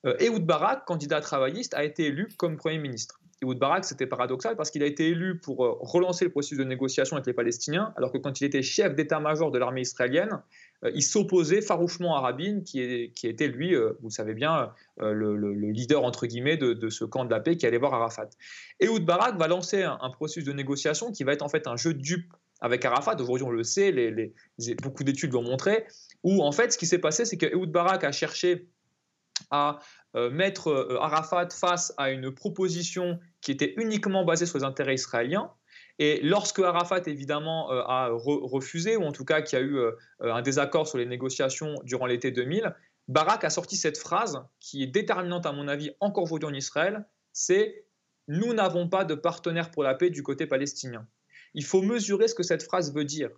[0.04, 3.18] Euh, Ehud Barak, candidat travailliste, a été élu comme Premier ministre.
[3.44, 6.64] Ehud Barak, c'était paradoxal parce qu'il a été élu pour euh, relancer le processus de
[6.64, 10.42] négociation avec les Palestiniens, alors que quand il était chef d'état-major de l'armée israélienne,
[10.84, 15.34] euh, il s'opposait farouchement à Rabin, qui, qui était lui, euh, vous savez bien, le,
[15.70, 18.30] leader entre guillemets de, ce camp de la paix qui allait voir Arafat.
[18.80, 21.94] Ehud Barak va lancer un, processus de négociation qui va être en fait un jeu
[21.94, 23.16] de dupes avec Arafat.
[23.16, 24.32] Aujourd'hui, on le sait, les,
[24.82, 25.86] beaucoup d'études l'ont montré.
[26.22, 28.68] Où en fait, ce qui s'est passé, c'est que Ehud Barak a cherché
[29.50, 29.80] à
[30.30, 35.52] mettre Arafat face à une proposition qui était uniquement basée sur les intérêts israéliens.
[36.00, 39.78] Et lorsque Arafat, évidemment, euh, a refusé, ou en tout cas qu'il y a eu
[40.20, 42.74] un désaccord sur les négociations durant l'été 2000,
[43.08, 47.06] Barak a sorti cette phrase qui est déterminante, à mon avis, encore aujourd'hui en Israël,
[47.32, 47.86] c'est
[48.28, 51.06] «Nous n'avons pas de partenaire pour la paix du côté palestinien».
[51.54, 53.30] Il faut mesurer ce que cette phrase veut dire.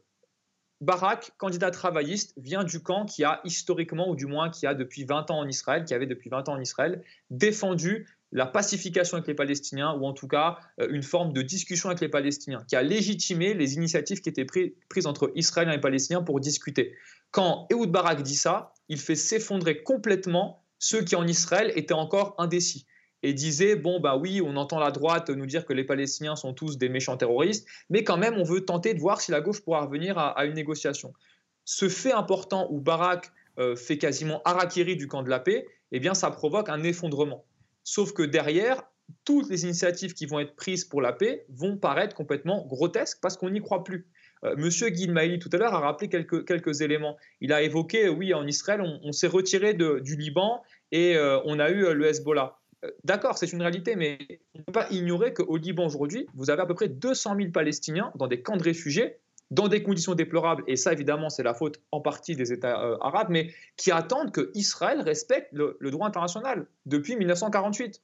[0.80, 5.04] Barak, candidat travailliste, vient du camp qui a historiquement, ou du moins qui a depuis
[5.04, 9.28] 20 ans en Israël, qui avait depuis 20 ans en Israël, défendu la pacification avec
[9.28, 12.76] les Palestiniens, ou en tout cas euh, une forme de discussion avec les Palestiniens, qui
[12.76, 16.94] a légitimé les initiatives qui étaient prises entre Israéliens et Palestiniens pour discuter.
[17.30, 22.34] Quand Ehud Barak dit ça, il fait s'effondrer complètement ceux qui en Israël étaient encore
[22.38, 22.86] indécis
[23.22, 26.52] et disait bon bah oui, on entend la droite nous dire que les Palestiniens sont
[26.52, 29.62] tous des méchants terroristes, mais quand même on veut tenter de voir si la gauche
[29.62, 31.12] pourra revenir à, une négociation.
[31.64, 36.00] Ce fait important où Barak euh, fait quasiment harakiri du camp de la paix, eh
[36.00, 37.44] bien ça provoque un effondrement.
[37.89, 38.82] Sauf que derrière,
[39.24, 43.37] toutes les initiatives qui vont être prises pour la paix vont paraître complètement grotesques parce
[43.37, 44.09] qu'on n'y croit plus.
[44.43, 45.07] Euh, Monsieur Guy
[45.39, 47.16] tout à l'heure a rappelé quelques, éléments.
[47.41, 51.70] Il a évoqué, oui, en Israël, on, s'est retiré du Liban et euh, on a
[51.70, 52.59] eu le Hezbollah.
[52.84, 54.18] Euh, d'accord, c'est une réalité, mais
[54.57, 57.51] on ne peut pas ignorer qu'au Liban aujourd'hui, vous avez à peu près 200 000
[57.53, 59.18] Palestiniens dans des camps de réfugiés,
[59.51, 62.97] dans des conditions déplorables, et ça évidemment c'est la faute en partie des États euh,
[63.01, 68.03] arabes, mais qui attendent que Israël respecte le, droit international depuis 1948.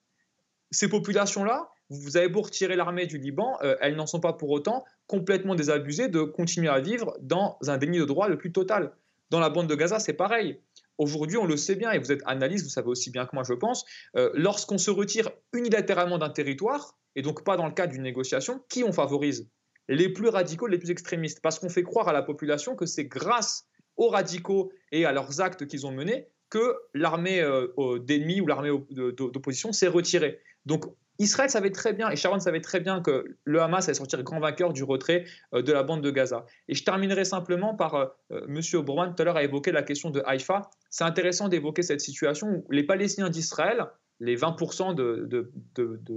[0.71, 4.51] Ces populations-là, vous avez beau retirer l'armée du Liban, euh, elles n'en sont pas pour
[4.51, 8.93] autant complètement désabusées de continuer à vivre dans un déni de droit le plus total.
[9.31, 10.61] Dans la bande de Gaza, c'est pareil.
[10.99, 13.43] Aujourd'hui, on le sait bien, et vous êtes analyste, vous savez aussi bien que moi,
[13.45, 13.85] je pense,
[14.17, 18.63] euh, lorsqu'on se retire unilatéralement d'un territoire, et donc pas dans le cadre d'une négociation,
[18.69, 19.49] qui on favorise?
[19.89, 23.07] Les plus radicaux, les plus extrémistes, parce qu'on fait croire à la population que c'est
[23.07, 23.67] grâce
[23.97, 28.71] aux radicaux et à leurs actes qu'ils ont menés que l'armée euh, d'ennemis ou l'armée
[28.91, 30.39] d'opposition s'est retirée.
[30.67, 30.85] Donc
[31.19, 34.41] Israël savait très bien, et Sharon savait très bien que le Hamas allait sortir grand
[34.41, 35.25] vainqueur du retrait
[35.55, 36.47] euh, de la bande de Gaza.
[36.69, 38.61] Et je terminerai simplement par, euh, M.
[38.61, 40.71] tout à l'heure a évoqué la question de Haïfa.
[40.91, 43.87] C'est intéressant d'évoquer cette situation où les Palestiniens d'Israël,
[44.23, 44.95] les 20%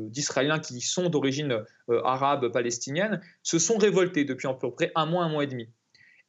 [0.10, 5.26] d'Israéliens qui sont d'origine arabe palestinienne, se sont révoltés depuis à peu près un mois,
[5.26, 5.68] un mois et demi.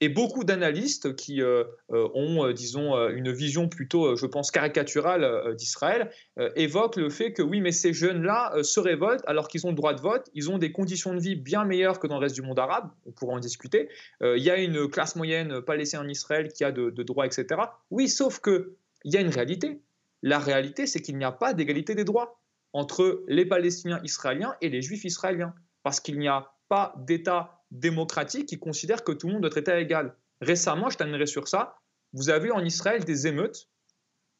[0.02, 5.54] Et beaucoup d'analystes qui euh, euh, ont, euh, disons, une vision plutôt, je pense, caricaturale
[5.56, 6.10] d'Israël,
[6.54, 9.94] évoquent le fait que oui, mais ces jeunes-là se révoltent alors qu'ils ont le droit
[9.94, 12.42] de vote, ils ont des conditions de vie bien meilleures que dans le reste du
[12.42, 13.88] monde arabe, on pourra en discuter.
[14.22, 17.60] Il y a une classe moyenne palestinienne en Israël qui a de, de droits, etc.
[17.90, 18.66] Oui, sauf qu'il
[19.04, 19.80] y a une réalité.
[20.22, 22.40] La réalité, c'est qu'il n'y a pas d'égalité des droits
[22.72, 28.46] entre les Palestiniens israéliens et les Juifs israéliens, parce qu'il n'y a pas d'État démocratique
[28.46, 30.16] qui considère que tout le monde doit être à égal.
[30.40, 31.76] Récemment, je terminerai sur ça,
[32.12, 33.68] vous avez eu en Israël des émeutes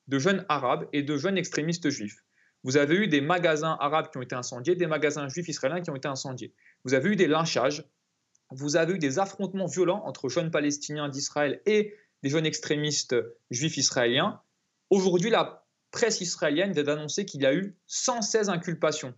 [0.09, 2.23] de jeunes arabes et de jeunes extrémistes juifs.
[2.63, 5.91] Vous avez eu des magasins arabes qui ont été incendiés, des magasins juifs israéliens qui
[5.91, 6.55] ont été incendiés.
[6.85, 7.85] Vous avez eu des lynchages.
[8.51, 13.17] Vous avez eu des affrontements violents entre jeunes palestiniens d'Israël et des jeunes extrémistes
[13.51, 14.41] juifs israéliens.
[14.91, 15.31] Aujourd'hui,
[15.97, 19.15] presse israélienne vient d'annoncer qu'il y a eu 116 inculpations.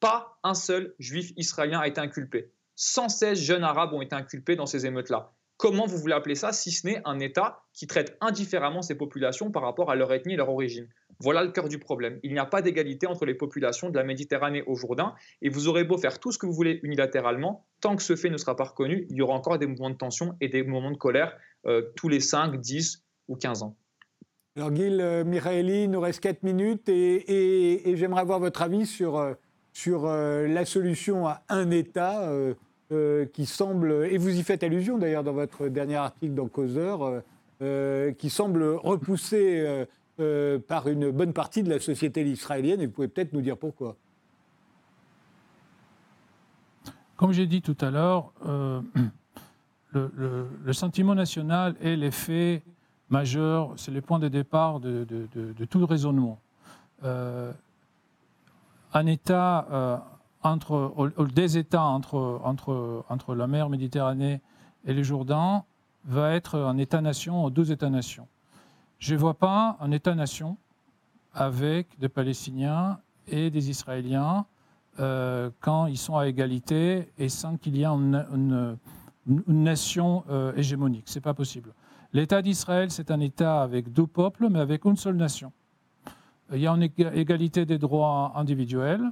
[0.00, 2.54] Pas un seul juif israélien a été inculpé.
[2.76, 5.34] 116 jeunes arabes ont été inculpés dans ces émeutes-là.
[5.58, 9.50] Comment vous voulez appeler ça si ce n'est un État qui traite indifféremment ces populations
[9.50, 10.88] par rapport à leur ethnie et leur origine?
[11.20, 12.18] Voilà le cœur du problème.
[12.22, 15.68] Il n'y a pas d'égalité entre les populations de la Méditerranée au Jourdain et vous
[15.68, 18.56] aurez beau faire tout ce que vous voulez unilatéralement, tant que ce fait ne sera
[18.56, 21.36] pas reconnu, il y aura encore des mouvements de tension et des moments de colère
[21.66, 23.76] euh, tous les 5, 10 ou 15 ans.
[24.56, 25.22] Alors Gil euh,
[25.82, 29.34] il nous reste 4 minutes et, j'aimerais avoir votre avis sur, euh,
[29.74, 32.30] sur euh, la solution à un État.
[32.92, 37.20] Euh, qui semble, et vous y faites allusion d'ailleurs dans votre dernier article dans Causeur,
[38.16, 39.84] qui semble repoussé
[40.68, 43.96] par une bonne partie de la société israélienne, et vous pouvez peut-être nous dire pourquoi.
[47.16, 48.32] Comme j'ai dit tout à l'heure,
[49.92, 52.62] le, sentiment national est l'effet
[53.10, 55.06] majeur, c'est le point de départ de,
[55.68, 56.38] tout raisonnement.
[57.02, 57.52] un
[59.06, 60.02] État
[60.42, 64.40] entre, des États entre, la mer Méditerranée
[64.84, 65.64] et le Jourdain
[66.04, 68.28] va être un État-nation, deux États-nations.
[68.98, 70.56] Je ne vois pas un État-nation
[71.34, 72.98] avec des Palestiniens
[73.28, 74.46] et des Israéliens
[74.98, 78.78] euh, quand ils sont à égalité et sans qu'il y ait une,
[79.46, 81.04] nation euh, hégémonique.
[81.06, 81.72] Ce n'est pas possible.
[82.12, 85.52] L'État d'Israël, c'est un État avec deux peuples, mais avec une seule nation.
[86.52, 89.10] Il y a une égalité des droits individuels,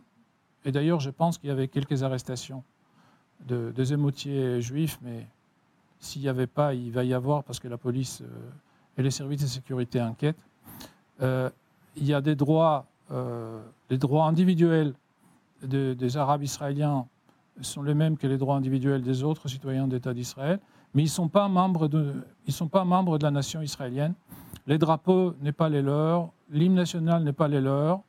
[0.65, 2.63] et d'ailleurs, je pense qu'il y avait quelques arrestations
[3.47, 5.27] des émotiers juifs, mais
[5.99, 8.23] s'il n'y avait pas, il va y avoir parce que la police
[8.97, 10.39] et les services de sécurité enquêtent.
[11.21, 11.51] il
[11.97, 12.87] y a des droits,
[13.91, 14.95] les droits individuels
[15.63, 17.07] des Arabes israéliens
[17.61, 20.59] sont les mêmes que les droits individuels des autres citoyens d'État d'Israël,
[20.95, 22.15] mais ils ne sont, pas membres de,
[22.49, 24.15] sont pas membres de la nation israélienne.
[24.67, 28.01] Les drapeaux n'est pas les leurs, l'hymne national n'est pas les leurs,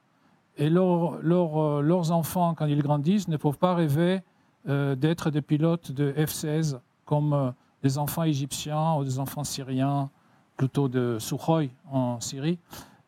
[0.58, 4.22] et euh, leurs enfants, quand ils grandissent, ne peuvent pas rêver
[4.70, 7.52] euh, d'être des pilotes de F-16 comme euh,
[7.84, 10.10] des enfants égyptiens ou des enfants syriens,
[10.56, 12.58] plutôt de Sukhoi en Syrie.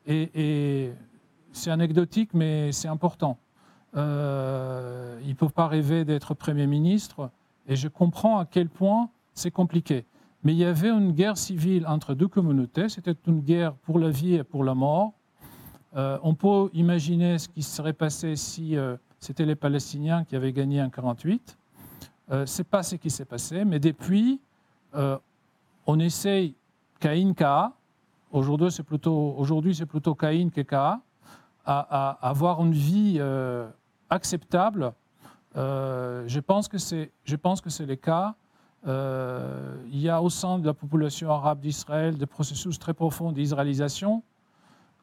[0.05, 0.91] et
[1.57, 3.37] c'est anecdotique, mais c'est important.
[3.95, 7.31] Euh, ils ne peuvent pas rêver d'être Premier ministre.
[7.67, 10.05] Et je comprends à quel point c'est compliqué.
[10.43, 12.89] Mais il y avait une guerre civile entre deux communautés.
[12.89, 15.13] C'était une guerre pour la vie et pour la mort.
[15.95, 20.53] Euh, on peut imaginer ce qui serait passé si euh, c'était les Palestiniens qui avaient
[20.53, 21.57] gagné en 48.
[22.29, 23.65] Euh, ce n'est pas ce qui s'est passé.
[23.65, 24.39] Mais depuis,
[25.85, 26.55] on essaye
[26.99, 27.73] Caïn-Ka.
[28.31, 30.99] Aujourd'hui, c'est plutôt, aujourd'hui, c'est plutôt Caïn que Ka.
[31.65, 33.19] À, avoir une vie
[34.09, 34.93] acceptable.
[35.57, 38.35] Euh, je pense que c'est, je pense que c'est le cas.
[38.85, 43.31] Euh, il y a au sein de la population arabe d'Israël des processus très profonds
[43.31, 44.23] d'israélisation.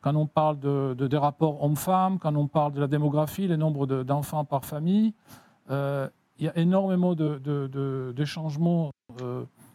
[0.01, 3.87] Quand on parle de, des rapports hommes-femmes, quand on parle de la démographie, le nombre
[3.87, 5.15] d'enfants par famille,
[5.71, 6.09] euh,
[6.39, 8.91] il y a énormément de, de changements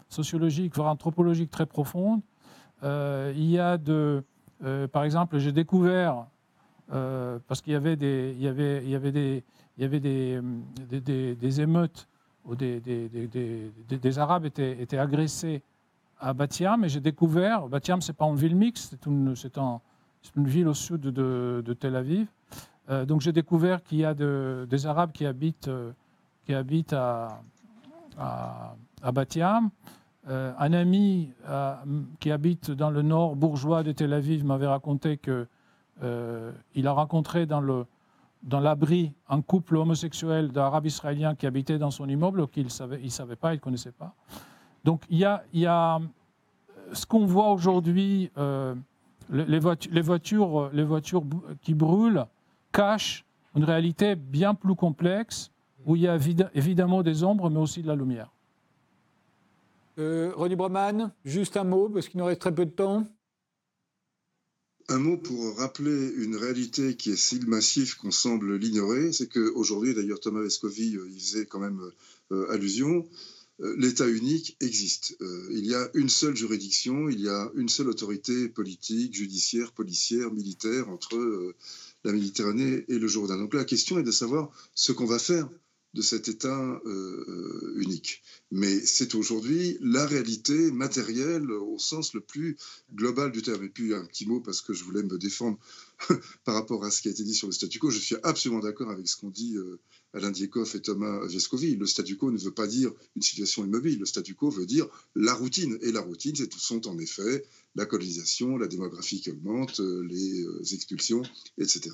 [0.10, 2.22] sociologiques, voire anthropologiques très profonds.
[2.84, 4.24] il y a de,
[4.92, 6.26] par exemple, j'ai découvert
[6.92, 9.44] euh, parce qu'il y avait des,
[11.62, 12.09] émeutes
[12.46, 15.62] où des, Arabes étaient, agressés
[16.20, 20.74] à Batiam, et j'ai découvert, Batiam, c'est pas une ville mixte, c'est une, ville au
[20.74, 22.28] sud de, Tel Aviv.
[22.90, 25.92] Euh, donc j'ai découvert qu'il y a des Arabes qui habitent, euh,
[26.46, 27.42] qui habitent à,
[28.18, 29.70] à, à Batiam.
[30.28, 31.32] un ami
[32.20, 35.48] qui habite dans le nord bourgeois de Tel Aviv m'avait raconté que
[36.04, 37.86] euh, il a rencontré dans le
[38.44, 43.00] dans l'abri un couple homosexuel d'Arabes israéliens qui habitait dans son immeuble qu'il ne savait,
[43.04, 44.16] il savait pas, il ne connaissait pas.
[44.84, 46.00] Donc il y a, y a
[46.94, 48.76] ce qu'on voit aujourd'hui, euh,
[49.30, 51.24] les, voitures, les, voitures, les voitures
[51.62, 52.26] qui brûlent
[52.72, 53.26] cachent
[53.56, 55.52] une réalité bien plus complexe
[55.86, 56.18] où il y a
[56.54, 58.32] évidemment des ombres mais aussi de la lumière.
[59.98, 63.04] Euh, Ronnie Broman, juste un mot parce qu'il nous reste très peu de temps.
[64.92, 69.94] Un mot pour rappeler une réalité qui est si massive qu'on semble l'ignorer, c'est qu'aujourd'hui,
[69.94, 71.80] d'ailleurs Thomas Vescovi euh, y faisait quand même
[72.32, 73.08] euh, allusion,
[73.62, 75.16] euh, l'État unique existe.
[75.52, 80.34] il y a une seule juridiction, il y a une seule autorité politique, judiciaire, policière,
[80.34, 81.54] militaire entre
[82.04, 83.38] la Méditerranée et le Jourdain.
[83.38, 85.48] Donc la question est de savoir ce qu'on va faire
[85.94, 88.22] de cet État euh, unique.
[88.52, 92.58] Mais c'est aujourd'hui la réalité matérielle au sens le plus
[92.94, 93.64] global du terme.
[93.64, 95.58] Et puis un petit mot parce que je voulais me défendre
[96.46, 97.90] par rapport à ce qui a été dit sur le statu quo.
[97.90, 99.80] Je suis absolument d'accord avec ce qu'ont dit euh,
[100.14, 101.76] Alain Diekoff et Thomas Vescovi.
[101.76, 104.00] Le statu quo ne veut pas dire une situation immobile.
[104.00, 105.78] Le statu quo veut dire la routine.
[105.82, 110.74] Et la routine, ce sont en effet la colonisation, la démographie qui augmente, euh, les
[110.74, 111.24] expulsions,
[111.58, 111.92] etc.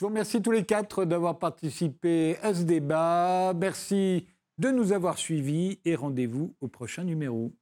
[0.00, 3.52] Je vous remercie tous les quatre d'avoir participé à ce débat.
[3.54, 4.26] Merci
[4.56, 7.52] de nous avoir suivis et rendez-vous au prochain numéro.